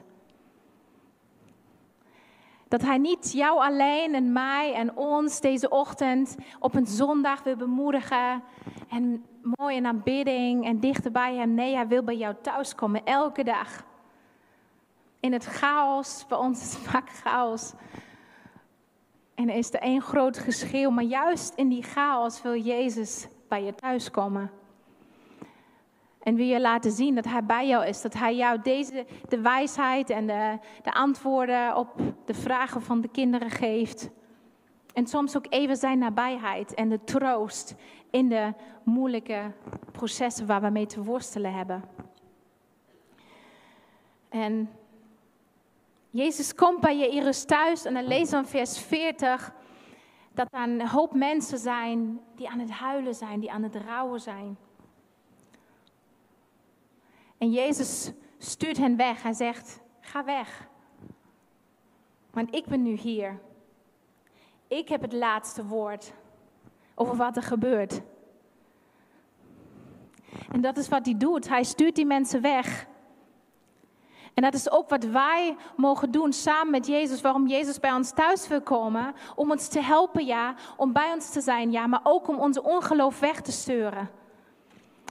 Dat 2.68 2.82
Hij 2.82 2.98
niet 2.98 3.32
jou 3.32 3.60
alleen 3.60 4.14
en 4.14 4.32
mij 4.32 4.74
en 4.74 4.96
ons 4.96 5.40
deze 5.40 5.68
ochtend 5.68 6.36
op 6.58 6.74
een 6.74 6.86
zondag 6.86 7.42
wil 7.42 7.56
bemoedigen 7.56 8.42
en 8.88 9.24
mooi 9.42 9.76
in 9.76 9.86
aanbidding 9.86 10.64
en 10.64 10.80
dichter 10.80 11.10
bij 11.10 11.34
Hem. 11.34 11.54
Nee, 11.54 11.74
Hij 11.74 11.88
wil 11.88 12.02
bij 12.02 12.16
jou 12.16 12.34
thuis 12.42 12.74
komen 12.74 13.04
elke 13.04 13.44
dag 13.44 13.86
in 15.20 15.32
het 15.32 15.44
chaos, 15.44 16.26
bij 16.28 16.38
ons 16.38 16.62
is 16.62 16.74
het 16.74 16.82
vaak 16.82 17.10
chaos. 17.10 17.72
En 19.34 19.48
er 19.48 19.56
is 19.56 19.72
er 19.72 19.80
één 19.80 20.02
groot 20.02 20.38
geschreeuw, 20.38 20.90
maar 20.90 21.04
juist 21.04 21.54
in 21.54 21.68
die 21.68 21.82
chaos 21.82 22.42
wil 22.42 22.56
Jezus 22.56 23.28
bij 23.48 23.64
je 23.64 23.74
thuis 23.74 24.10
komen. 24.10 24.50
En 26.18 26.34
wil 26.34 26.46
je 26.46 26.60
laten 26.60 26.90
zien 26.90 27.14
dat 27.14 27.24
Hij 27.24 27.44
bij 27.44 27.68
jou 27.68 27.86
is, 27.86 28.02
dat 28.02 28.14
Hij 28.14 28.36
jou 28.36 28.62
deze, 28.62 29.06
de 29.28 29.40
wijsheid 29.40 30.10
en 30.10 30.26
de, 30.26 30.58
de 30.82 30.92
antwoorden 30.92 31.76
op 31.76 31.94
de 32.24 32.34
vragen 32.34 32.82
van 32.82 33.00
de 33.00 33.08
kinderen 33.08 33.50
geeft. 33.50 34.10
En 34.92 35.06
soms 35.06 35.36
ook 35.36 35.46
even 35.48 35.76
zijn 35.76 35.98
nabijheid 35.98 36.74
en 36.74 36.88
de 36.88 37.04
troost 37.04 37.74
in 38.10 38.28
de 38.28 38.52
moeilijke 38.84 39.52
processen 39.92 40.46
waar 40.46 40.60
we 40.60 40.68
mee 40.68 40.86
te 40.86 41.02
worstelen 41.02 41.52
hebben. 41.52 41.84
En 44.28 44.68
Jezus 46.18 46.54
komt 46.54 46.80
bij 46.80 46.98
Jairus 46.98 47.44
thuis 47.44 47.84
en 47.84 47.94
dan 47.94 48.06
lezen 48.06 48.38
in 48.38 48.46
vers 48.46 48.78
40 48.78 49.52
dat 50.32 50.48
er 50.50 50.60
een 50.60 50.88
hoop 50.88 51.14
mensen 51.14 51.58
zijn 51.58 52.20
die 52.34 52.48
aan 52.48 52.58
het 52.58 52.70
huilen 52.70 53.14
zijn, 53.14 53.40
die 53.40 53.50
aan 53.50 53.62
het 53.62 53.74
rouwen 53.74 54.20
zijn. 54.20 54.58
En 57.38 57.50
Jezus 57.50 58.12
stuurt 58.38 58.76
hen 58.76 58.96
weg. 58.96 59.22
Hij 59.22 59.32
zegt, 59.32 59.80
ga 60.00 60.24
weg. 60.24 60.68
Want 62.30 62.54
ik 62.54 62.66
ben 62.66 62.82
nu 62.82 62.92
hier. 62.92 63.40
Ik 64.68 64.88
heb 64.88 65.00
het 65.00 65.12
laatste 65.12 65.64
woord 65.64 66.12
over 66.94 67.16
wat 67.16 67.36
er 67.36 67.42
gebeurt. 67.42 68.00
En 70.52 70.60
dat 70.60 70.76
is 70.76 70.88
wat 70.88 71.04
hij 71.04 71.16
doet. 71.16 71.48
Hij 71.48 71.64
stuurt 71.64 71.94
die 71.94 72.06
mensen 72.06 72.40
weg. 72.40 72.86
En 74.38 74.44
dat 74.44 74.54
is 74.54 74.70
ook 74.70 74.88
wat 74.88 75.04
wij 75.04 75.56
mogen 75.76 76.10
doen 76.10 76.32
samen 76.32 76.70
met 76.70 76.86
Jezus. 76.86 77.20
Waarom 77.20 77.46
Jezus 77.46 77.80
bij 77.80 77.92
ons 77.92 78.10
thuis 78.10 78.48
wil 78.48 78.62
komen. 78.62 79.14
Om 79.34 79.50
ons 79.50 79.68
te 79.68 79.80
helpen, 79.82 80.26
ja. 80.26 80.54
Om 80.76 80.92
bij 80.92 81.12
ons 81.12 81.30
te 81.30 81.40
zijn, 81.40 81.70
ja. 81.72 81.86
Maar 81.86 82.00
ook 82.02 82.28
om 82.28 82.38
onze 82.38 82.62
ongeloof 82.62 83.20
weg 83.20 83.40
te 83.40 83.52
sturen. 83.52 84.10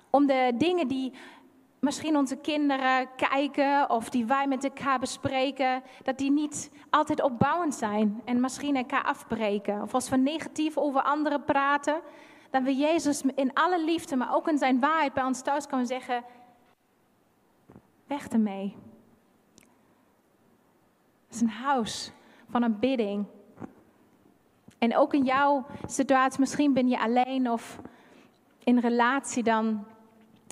Om 0.09 0.25
de 0.25 0.51
dingen 0.55 0.87
die 0.87 1.13
misschien 1.79 2.17
onze 2.17 2.35
kinderen 2.35 3.07
kijken 3.15 3.89
of 3.89 4.09
die 4.09 4.25
wij 4.25 4.47
met 4.47 4.63
elkaar 4.63 4.99
bespreken, 4.99 5.83
dat 6.03 6.17
die 6.17 6.31
niet 6.31 6.71
altijd 6.89 7.21
opbouwend 7.21 7.75
zijn 7.75 8.21
en 8.25 8.39
misschien 8.39 8.75
elkaar 8.75 9.03
afbreken. 9.03 9.81
Of 9.81 9.93
als 9.93 10.09
we 10.09 10.17
negatief 10.17 10.77
over 10.77 11.01
anderen 11.01 11.43
praten, 11.43 11.99
dan 12.49 12.63
wil 12.63 12.75
Jezus 12.75 13.21
in 13.35 13.53
alle 13.53 13.83
liefde, 13.83 14.15
maar 14.15 14.35
ook 14.35 14.47
in 14.47 14.57
zijn 14.57 14.79
waarheid 14.79 15.13
bij 15.13 15.23
ons 15.23 15.41
thuis 15.41 15.67
komen 15.67 15.87
zeggen: 15.87 16.23
weg 18.05 18.27
ermee 18.27 18.75
is 21.29 21.41
een 21.41 21.49
huis 21.49 22.11
van 22.49 22.63
een 22.63 22.79
bidding. 22.79 23.25
En 24.77 24.97
ook 24.97 25.13
in 25.13 25.23
jouw 25.23 25.65
situatie, 25.85 26.39
misschien 26.39 26.73
ben 26.73 26.87
je 26.87 26.99
alleen 26.99 27.51
of 27.51 27.79
in 28.63 28.79
relatie, 28.79 29.43
dan 29.43 29.85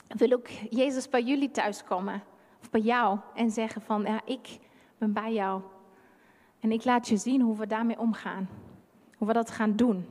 wil 0.07 0.31
ook 0.31 0.47
Jezus 0.69 1.09
bij 1.09 1.23
jullie 1.23 1.51
thuiskomen. 1.51 2.23
Of 2.61 2.69
bij 2.69 2.81
jou 2.81 3.19
en 3.35 3.51
zeggen 3.51 3.81
van, 3.81 4.01
ja, 4.01 4.21
ik 4.25 4.59
ben 4.97 5.13
bij 5.13 5.33
jou. 5.33 5.61
En 6.59 6.71
ik 6.71 6.85
laat 6.85 7.07
je 7.07 7.17
zien 7.17 7.41
hoe 7.41 7.57
we 7.57 7.67
daarmee 7.67 7.99
omgaan. 7.99 8.49
Hoe 9.17 9.27
we 9.27 9.33
dat 9.33 9.51
gaan 9.51 9.75
doen. 9.75 10.05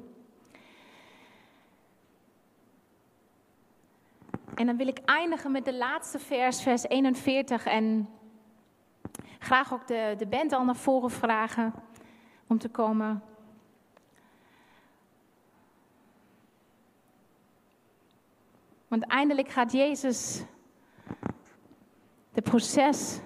En 4.55 4.67
dan 4.67 4.77
wil 4.77 4.87
ik 4.87 4.99
eindigen 5.05 5.53
met 5.53 5.65
de 5.65 5.75
laatste 5.75 6.19
vers, 6.19 6.63
vers 6.63 6.83
41. 6.83 7.65
En 7.65 8.09
graag 9.45 9.73
ook 9.73 9.87
de, 9.87 10.15
de 10.19 10.27
band 10.27 10.53
al 10.53 10.65
naar 10.65 10.77
voren 10.77 11.11
vragen 11.11 11.75
om 12.47 12.59
te 12.59 12.69
komen. 12.69 13.23
Want 18.89 19.07
eindelijk 19.07 19.49
gaat 19.49 19.73
Jezus 19.73 20.45
de 22.33 22.43
proces 22.43 23.21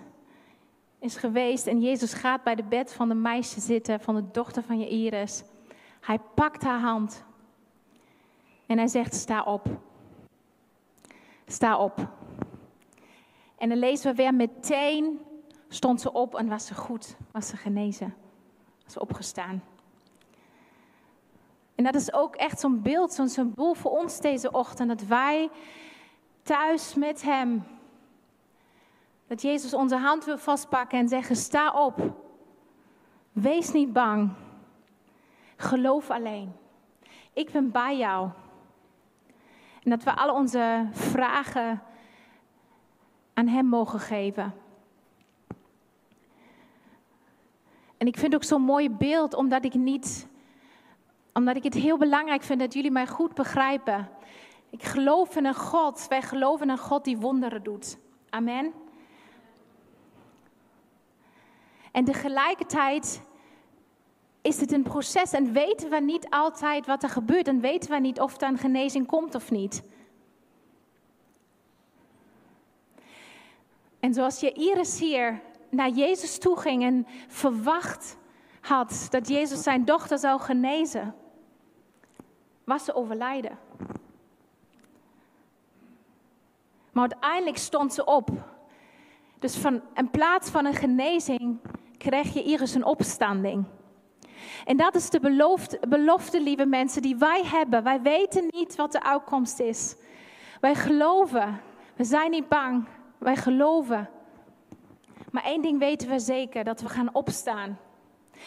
is 0.99 1.17
geweest 1.17 1.67
en 1.67 1.81
Jezus 1.81 2.13
gaat 2.13 2.43
bij 2.43 2.55
de 2.55 2.65
bed 2.65 2.93
van 2.93 3.09
de 3.09 3.15
meisje 3.15 3.61
zitten, 3.61 4.01
van 4.01 4.15
de 4.15 4.31
dochter 4.31 4.63
van 4.63 4.79
Jairus. 4.79 5.43
Hij 6.01 6.19
pakt 6.35 6.63
haar 6.63 6.81
hand 6.81 7.25
en 8.67 8.79
hij 8.79 8.87
zegt: 8.87 9.15
Sta 9.15 9.43
op. 9.43 9.67
Sta 11.47 11.79
op. 11.79 12.09
En 13.59 13.69
dan 13.69 13.79
lezen 13.79 14.11
we 14.11 14.17
weer 14.17 14.35
meteen 14.35 15.21
stond 15.69 16.01
ze 16.01 16.13
op 16.13 16.35
en 16.35 16.49
was 16.49 16.67
ze 16.67 16.75
goed, 16.75 17.17
was 17.31 17.49
ze 17.49 17.57
genezen, 17.57 18.15
was 18.85 18.93
ze 18.93 19.01
opgestaan. 19.01 19.63
En 21.75 21.85
dat 21.85 21.95
is 21.95 22.13
ook 22.13 22.37
echt 22.37 22.61
zo'n 22.61 22.83
beeld, 22.83 23.13
zo'n 23.13 23.29
symbool 23.29 23.75
voor 23.75 23.91
ons 23.91 24.21
deze 24.21 24.51
ochtend, 24.51 24.89
dat 24.89 25.03
wij 25.03 25.51
thuis 26.43 26.95
met 26.95 27.23
Hem, 27.23 27.67
dat 29.27 29.43
Jezus 29.43 29.75
onze 29.75 29.97
hand 29.97 30.25
wil 30.25 30.39
vastpakken 30.39 30.99
en 30.99 31.09
zeggen, 31.09 31.37
sta 31.37 31.73
op, 31.73 32.13
wees 33.33 33.73
niet 33.73 33.93
bang, 33.93 34.33
geloof 35.57 36.11
alleen, 36.11 36.53
ik 37.33 37.51
ben 37.51 37.71
bij 37.71 37.97
jou. 37.97 38.29
En 39.83 39.91
dat 39.91 40.03
we 40.03 40.17
alle 40.17 40.33
onze 40.33 40.89
vragen 40.91 41.83
aan 43.35 43.47
Hem 43.47 43.67
mogen 43.67 44.01
geven. 44.01 44.55
En 47.99 48.07
ik 48.07 48.19
vind 48.19 48.35
ook 48.35 48.45
zo'n 48.45 48.63
mooi 48.63 48.91
beeld, 48.91 49.35
omdat 49.35 49.65
ik 49.65 49.75
niet, 49.75 50.27
omdat 51.33 51.57
ik 51.57 51.63
het 51.63 51.75
heel 51.75 51.99
belangrijk 51.99 52.43
vind 52.43 52.61
dat 52.61 52.75
jullie 52.75 52.91
mij 52.91 53.07
goed 53.07 53.35
begrijpen. 53.35 54.09
Ik 54.71 54.83
geloof 54.83 55.37
in 55.37 55.45
een 55.45 55.55
God, 55.55 56.07
wij 56.09 56.23
geloven 56.23 56.67
in 56.67 56.73
een 56.73 56.79
God 56.79 57.05
die 57.05 57.19
wonderen 57.19 57.63
doet. 57.63 57.99
Amen. 58.31 58.73
En 61.93 62.05
tegelijkertijd 62.05 63.23
is 64.43 64.61
het 64.61 64.73
een 64.73 64.83
proces 64.83 65.33
en 65.33 65.53
weten 65.53 65.91
we 65.91 66.01
niet 66.01 66.27
altijd 66.31 66.87
wat 66.87 67.03
er 67.03 67.09
gebeurt 67.09 67.49
en 67.49 67.61
weten 67.61 67.91
we 67.91 67.99
niet 67.99 68.21
of 68.21 68.41
er 68.41 68.49
een 68.49 68.59
genezing 68.59 69.07
komt 69.07 69.35
of 69.35 69.51
niet. 69.51 69.83
En 74.01 74.15
zoals 74.15 74.41
je 74.41 74.53
Iris 74.53 74.99
hier 74.99 75.41
naar 75.71 75.91
Jezus 75.91 76.39
toe 76.39 76.61
ging 76.61 76.83
en 76.83 77.07
verwacht 77.29 78.17
had 78.61 79.07
dat 79.11 79.29
Jezus 79.29 79.63
zijn 79.63 79.85
dochter 79.85 80.19
zou 80.19 80.41
genezen, 80.41 81.15
was 82.65 82.85
ze 82.85 82.95
overlijden. 82.95 83.59
Maar 86.93 87.11
uiteindelijk 87.11 87.59
stond 87.59 87.95
ze 87.95 88.05
op. 88.05 88.31
Dus 89.39 89.57
van, 89.57 89.83
in 89.95 90.11
plaats 90.11 90.51
van 90.51 90.65
een 90.65 90.75
genezing 90.75 91.59
kreeg 91.99 92.35
je 92.35 92.43
Iris 92.43 92.75
een 92.75 92.85
opstanding. 92.85 93.65
En 94.65 94.77
dat 94.77 94.95
is 94.95 95.11
de 95.11 95.21
belofte, 95.21 95.81
belofte, 95.89 96.41
lieve 96.41 96.67
mensen, 96.67 97.03
die 97.03 97.17
wij 97.17 97.43
hebben. 97.45 97.83
Wij 97.83 98.03
weten 98.03 98.47
niet 98.51 98.77
wat 98.77 98.93
de 98.93 99.03
uitkomst 99.03 99.61
is. 99.61 99.97
Wij 100.61 100.75
geloven. 100.75 101.61
We 101.97 102.05
zijn 102.05 102.31
niet 102.31 102.49
bang. 102.49 102.87
Wij 103.19 103.37
geloven. 103.37 104.09
Maar 105.31 105.45
één 105.45 105.63
ding 105.63 105.79
weten 105.79 106.09
we 106.09 106.19
zeker: 106.19 106.65
dat 106.65 106.81
we 106.81 106.89
gaan 106.89 107.15
opstaan. 107.15 107.79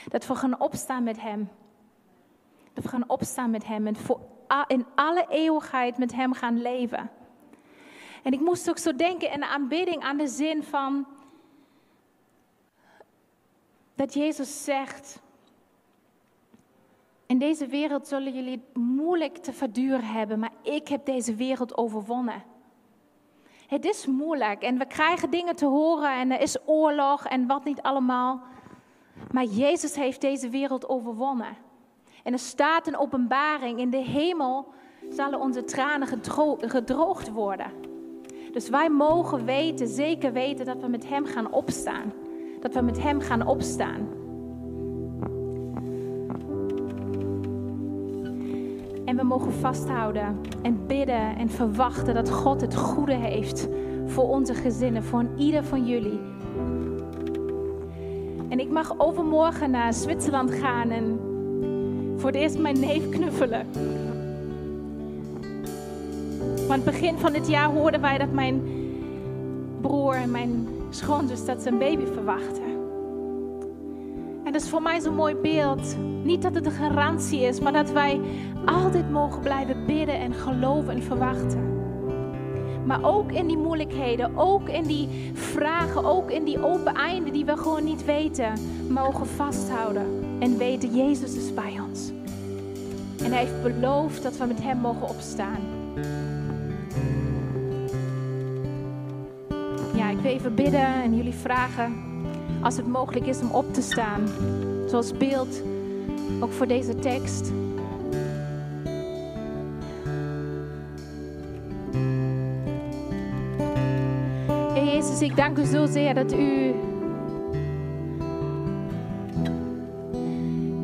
Dat 0.08 0.28
we 0.28 0.36
gaan 0.36 0.60
opstaan 0.60 1.04
met 1.04 1.22
Hem. 1.22 1.50
Dat 2.74 2.84
we 2.84 2.90
gaan 2.90 3.10
opstaan 3.10 3.50
met 3.50 3.66
Hem 3.66 3.88
en 3.88 3.96
voor, 3.96 4.20
in 4.68 4.86
alle 4.96 5.26
eeuwigheid 5.30 5.98
met 5.98 6.14
Hem 6.14 6.34
gaan 6.34 6.62
leven. 6.62 7.10
En 8.24 8.34
ik 8.34 8.40
moest 8.40 8.70
ook 8.70 8.78
zo 8.78 8.96
denken 8.96 9.32
in 9.32 9.40
de 9.40 9.48
aanbidding 9.48 10.04
aan 10.04 10.18
de 10.18 10.28
zin 10.28 10.64
van 10.64 11.08
dat 13.96 14.14
Jezus 14.14 14.64
zegt: 14.64 15.22
In 17.26 17.38
deze 17.38 17.68
wereld 17.68 18.08
zullen 18.08 18.34
jullie 18.34 18.64
moeilijk 18.74 19.38
te 19.38 19.54
verduren 19.54 20.06
hebben, 20.06 20.40
maar 20.40 20.54
ik 20.62 20.88
heb 20.88 21.06
deze 21.06 21.36
wereld 21.36 21.78
overwonnen. 21.78 22.44
Het 23.72 23.86
is 23.86 24.06
moeilijk 24.06 24.62
en 24.62 24.78
we 24.78 24.86
krijgen 24.86 25.30
dingen 25.30 25.56
te 25.56 25.66
horen 25.66 26.20
en 26.20 26.32
er 26.32 26.42
is 26.42 26.58
oorlog 26.66 27.26
en 27.26 27.48
wat 27.48 27.64
niet 27.64 27.82
allemaal. 27.82 28.42
Maar 29.32 29.44
Jezus 29.44 29.96
heeft 29.96 30.22
deze 30.22 30.50
wereld 30.50 30.90
overwonnen. 30.90 31.58
En 32.24 32.34
er 32.34 32.40
staat 32.40 32.88
een 32.88 32.98
openbaring, 32.98 33.80
in 33.80 33.90
de 33.90 33.98
hemel 33.98 34.68
zullen 35.10 35.40
onze 35.40 35.64
tranen 35.64 36.08
gedroogd 36.60 37.32
worden. 37.32 37.72
Dus 38.52 38.70
wij 38.70 38.90
mogen 38.90 39.46
weten, 39.46 39.88
zeker 39.88 40.34
weten, 40.34 40.66
dat 40.66 40.82
we 40.82 40.88
met 40.88 41.08
Hem 41.10 41.26
gaan 41.26 41.52
opstaan. 41.52 42.14
Dat 42.60 42.74
we 42.74 42.82
met 42.82 43.02
Hem 43.02 43.22
gaan 43.22 43.48
opstaan. 43.48 44.21
En 49.12 49.18
we 49.18 49.24
mogen 49.24 49.54
vasthouden 49.54 50.40
en 50.62 50.88
bidden 50.88 51.36
en 51.38 51.50
verwachten 51.50 52.14
dat 52.14 52.30
God 52.30 52.62
het 52.62 52.76
goede 52.76 53.14
heeft 53.14 53.68
voor 54.06 54.30
onze 54.30 54.54
gezinnen, 54.54 55.04
voor 55.04 55.26
ieder 55.38 55.64
van 55.64 55.86
jullie. 55.86 56.20
En 58.50 58.60
ik 58.60 58.70
mag 58.70 58.94
overmorgen 58.98 59.72
naar 59.72 59.94
Zwitserland 59.94 60.52
gaan 60.52 60.90
en 60.90 61.20
voor 62.18 62.30
het 62.30 62.40
eerst 62.40 62.60
mijn 62.60 62.80
neef 62.80 63.10
knuffelen. 63.10 63.66
Aan 66.70 66.80
het 66.80 66.84
begin 66.84 67.18
van 67.18 67.34
het 67.34 67.48
jaar 67.48 67.70
hoorden 67.70 68.02
wij 68.02 68.18
dat 68.18 68.32
mijn 68.32 68.62
broer 69.82 70.14
en 70.14 70.32
mijn 70.32 70.68
schoonzus 70.90 71.46
dat 71.46 71.62
ze 71.62 71.70
een 71.70 71.78
baby 71.78 72.06
verwachten. 72.06 72.71
En 74.52 74.58
dat 74.58 74.66
is 74.66 74.72
voor 74.72 74.82
mij 74.82 75.00
zo'n 75.00 75.16
mooi 75.16 75.36
beeld. 75.36 75.96
Niet 76.24 76.42
dat 76.42 76.56
het 76.56 76.66
een 76.66 76.72
garantie 76.72 77.42
is, 77.42 77.60
maar 77.60 77.74
dat 77.74 77.92
wij 77.92 78.22
altijd 78.66 79.12
mogen 79.12 79.42
blijven 79.42 79.86
bidden 79.86 80.20
en 80.20 80.34
geloven 80.34 80.94
en 80.94 81.04
verwachten. 81.04 81.84
Maar 82.86 83.04
ook 83.04 83.32
in 83.32 83.48
die 83.48 83.58
moeilijkheden, 83.58 84.38
ook 84.38 84.70
in 84.70 84.84
die 84.84 85.32
vragen, 85.34 86.06
ook 86.06 86.32
in 86.32 86.44
die 86.44 86.64
open 86.64 86.94
einden 86.94 87.34
die 87.34 87.46
we 87.46 87.58
gewoon 87.58 87.84
niet 87.84 88.06
weten, 88.06 88.54
mogen 88.90 89.28
vasthouden 89.28 90.06
en 90.40 90.58
weten, 90.58 90.96
Jezus 90.96 91.36
is 91.36 91.54
bij 91.54 91.80
ons. 91.90 92.12
En 93.24 93.32
hij 93.32 93.40
heeft 93.40 93.64
beloofd 93.64 94.24
dat 94.24 94.38
we 94.38 94.46
met 94.46 94.62
hem 94.64 94.78
mogen 94.78 95.10
opstaan. 95.10 95.62
Ja, 99.96 100.10
ik 100.10 100.18
wil 100.18 100.32
even 100.32 100.56
bidden 100.56 101.04
en 101.04 101.16
jullie 101.16 101.36
vragen 101.36 102.11
als 102.62 102.78
het 102.78 102.88
mogelijk 102.88 103.26
is 103.26 103.42
om 103.42 103.52
op 103.52 103.74
te 103.74 103.82
staan. 103.82 104.28
Zoals 104.88 105.18
beeld, 105.18 105.62
ook 106.40 106.52
voor 106.52 106.68
deze 106.68 106.96
tekst. 106.96 107.52
Jezus, 114.76 115.22
ik 115.22 115.36
dank 115.36 115.58
u 115.58 115.66
zozeer 115.66 116.14
dat 116.14 116.34
u 116.34 116.74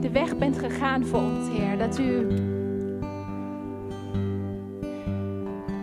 de 0.02 0.10
weg 0.12 0.38
bent 0.38 0.60
gegaan 0.60 1.06
voor 1.06 1.20
ons, 1.20 1.50
Heer. 1.50 1.78
Dat 1.78 2.00
u 2.00 2.28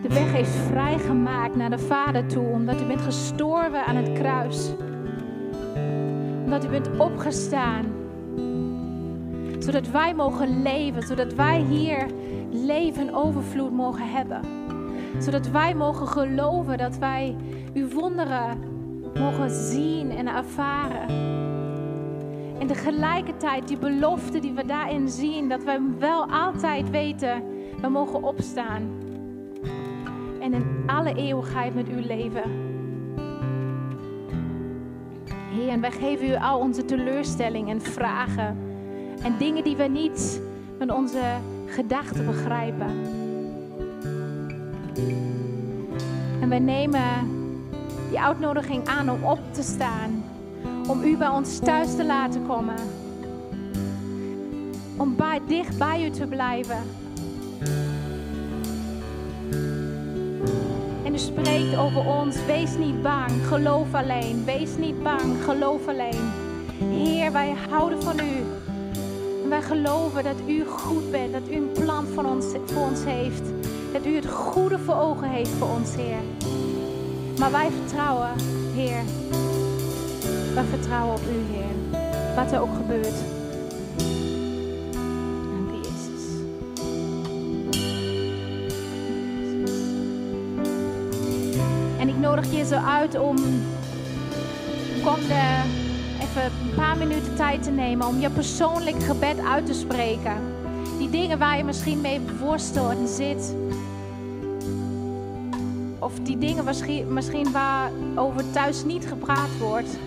de 0.02 0.08
weg 0.08 0.32
heeft 0.32 0.50
vrijgemaakt 0.50 1.56
naar 1.56 1.70
de 1.70 1.78
Vader 1.78 2.26
toe, 2.26 2.46
omdat 2.46 2.80
u 2.80 2.84
bent 2.84 3.00
gestorven 3.00 3.84
aan 3.86 3.96
het 3.96 4.12
kruis. 4.12 4.70
Omdat 6.54 6.68
u 6.68 6.72
bent 6.72 7.00
opgestaan, 7.00 7.84
zodat 9.58 9.90
wij 9.90 10.14
mogen 10.14 10.62
leven, 10.62 11.02
zodat 11.02 11.34
wij 11.34 11.60
hier 11.60 12.06
leven 12.50 13.14
overvloed 13.14 13.72
mogen 13.72 14.10
hebben. 14.10 14.40
Zodat 15.18 15.50
wij 15.50 15.74
mogen 15.74 16.08
geloven 16.08 16.78
dat 16.78 16.98
wij 16.98 17.36
uw 17.74 17.88
wonderen 17.88 18.58
mogen 19.14 19.50
zien 19.50 20.10
en 20.10 20.28
ervaren. 20.28 21.08
En 22.58 22.66
tegelijkertijd 22.66 23.68
die 23.68 23.78
belofte 23.78 24.38
die 24.38 24.52
we 24.52 24.66
daarin 24.66 25.08
zien, 25.08 25.48
dat 25.48 25.64
we 25.64 25.94
wel 25.98 26.26
altijd 26.30 26.90
weten, 26.90 27.42
we 27.80 27.88
mogen 27.88 28.22
opstaan. 28.22 28.82
En 30.40 30.52
in 30.52 30.82
alle 30.86 31.14
eeuwigheid 31.14 31.74
met 31.74 31.88
u 31.88 32.00
leven. 32.00 32.42
Heer, 35.54 35.68
en 35.68 35.80
wij 35.80 35.90
geven 35.90 36.28
u 36.28 36.36
al 36.36 36.58
onze 36.58 36.84
teleurstellingen 36.84 37.74
en 37.74 37.82
vragen. 37.82 38.56
En 39.22 39.38
dingen 39.38 39.64
die 39.64 39.76
we 39.76 39.82
niet 39.84 40.40
met 40.78 40.92
onze 40.92 41.20
gedachten 41.66 42.26
begrijpen. 42.26 42.86
En 46.40 46.48
wij 46.48 46.58
nemen 46.58 47.02
die 48.08 48.20
uitnodiging 48.20 48.86
aan 48.86 49.10
om 49.10 49.24
op 49.24 49.40
te 49.50 49.62
staan. 49.62 50.24
Om 50.88 51.02
u 51.02 51.16
bij 51.16 51.28
ons 51.28 51.58
thuis 51.58 51.96
te 51.96 52.04
laten 52.04 52.46
komen. 52.46 52.76
Om 54.96 55.16
bij, 55.16 55.40
dicht 55.46 55.78
bij 55.78 56.06
u 56.06 56.10
te 56.10 56.26
blijven. 56.26 57.03
En 61.14 61.20
En 61.20 61.26
u 61.26 61.32
spreekt 61.32 61.76
over 61.76 62.06
ons, 62.06 62.36
wees 62.46 62.76
niet 62.76 63.02
bang, 63.02 63.30
geloof 63.46 63.94
alleen. 63.94 64.44
Wees 64.44 64.76
niet 64.76 65.02
bang, 65.02 65.44
geloof 65.44 65.88
alleen. 65.88 66.30
Heer, 66.78 67.32
wij 67.32 67.54
houden 67.70 68.02
van 68.02 68.18
u. 68.18 68.42
En 69.42 69.48
wij 69.48 69.62
geloven 69.62 70.24
dat 70.24 70.36
u 70.46 70.64
goed 70.64 71.10
bent, 71.10 71.32
dat 71.32 71.48
u 71.50 71.54
een 71.54 71.72
plan 71.72 72.06
voor 72.06 72.24
ons 72.24 73.04
heeft. 73.04 73.42
Dat 73.92 74.06
u 74.06 74.14
het 74.14 74.26
goede 74.26 74.78
voor 74.78 74.96
ogen 74.96 75.28
heeft 75.28 75.50
voor 75.50 75.68
ons, 75.68 75.94
Heer. 75.94 76.22
Maar 77.38 77.50
wij 77.50 77.70
vertrouwen, 77.70 78.30
Heer. 78.74 79.02
Wij 80.54 80.64
vertrouwen 80.64 81.14
op 81.14 81.22
u, 81.22 81.54
Heer. 81.54 82.02
Wat 82.36 82.52
er 82.52 82.60
ook 82.60 82.74
gebeurt. 82.76 83.33
En 92.04 92.10
ik 92.10 92.18
nodig 92.18 92.52
je 92.52 92.64
zo 92.64 92.74
uit 92.74 93.18
om 93.18 93.36
komende 95.02 95.42
even 96.20 96.44
een 96.44 96.74
paar 96.76 96.96
minuten 96.96 97.36
tijd 97.36 97.62
te 97.62 97.70
nemen 97.70 98.06
om 98.06 98.20
je 98.20 98.30
persoonlijk 98.30 99.02
gebed 99.02 99.38
uit 99.38 99.66
te 99.66 99.74
spreken. 99.74 100.36
Die 100.98 101.10
dingen 101.10 101.38
waar 101.38 101.56
je 101.56 101.64
misschien 101.64 102.00
mee 102.00 102.20
worstelt 102.40 102.90
en 102.90 103.08
zit. 103.08 103.54
Of 105.98 106.12
die 106.22 106.38
dingen 106.38 106.64
misschien, 106.64 107.12
misschien 107.12 107.52
waarover 107.52 108.50
thuis 108.50 108.84
niet 108.84 109.06
gepraat 109.06 109.58
wordt. 109.58 109.98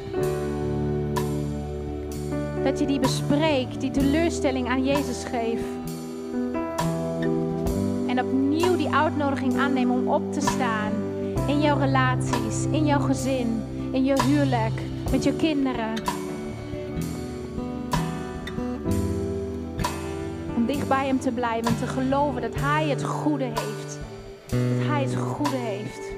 Dat 2.64 2.80
je 2.80 2.86
die 2.86 3.00
bespreekt, 3.00 3.82
die 3.82 3.92
teleurstelling 3.92 4.68
aan 4.70 4.84
Jezus 4.84 5.24
geeft. 5.24 5.64
En 8.08 8.20
opnieuw 8.20 8.76
die 8.76 8.90
uitnodiging 8.90 9.58
aannemen 9.58 9.96
om 9.96 10.08
op 10.08 10.34
te 10.34 10.42
staan. 10.42 11.07
In 11.48 11.62
jouw 11.62 11.78
relaties, 11.78 12.66
in 12.72 12.86
jouw 12.86 13.00
gezin, 13.00 13.64
in 13.92 14.06
je 14.06 14.22
huwelijk, 14.24 14.82
met 15.12 15.24
je 15.24 15.34
kinderen. 15.34 15.94
Om 20.56 20.66
dicht 20.66 20.88
bij 20.88 21.06
Hem 21.06 21.20
te 21.20 21.32
blijven 21.32 21.72
en 21.72 21.78
te 21.78 21.88
geloven 21.88 22.42
dat 22.42 22.56
Hij 22.56 22.88
het 22.90 23.04
goede 23.04 23.44
heeft. 23.44 24.00
Dat 24.50 24.88
Hij 24.88 25.04
het 25.04 25.16
goede 25.16 25.56
heeft. 25.56 26.17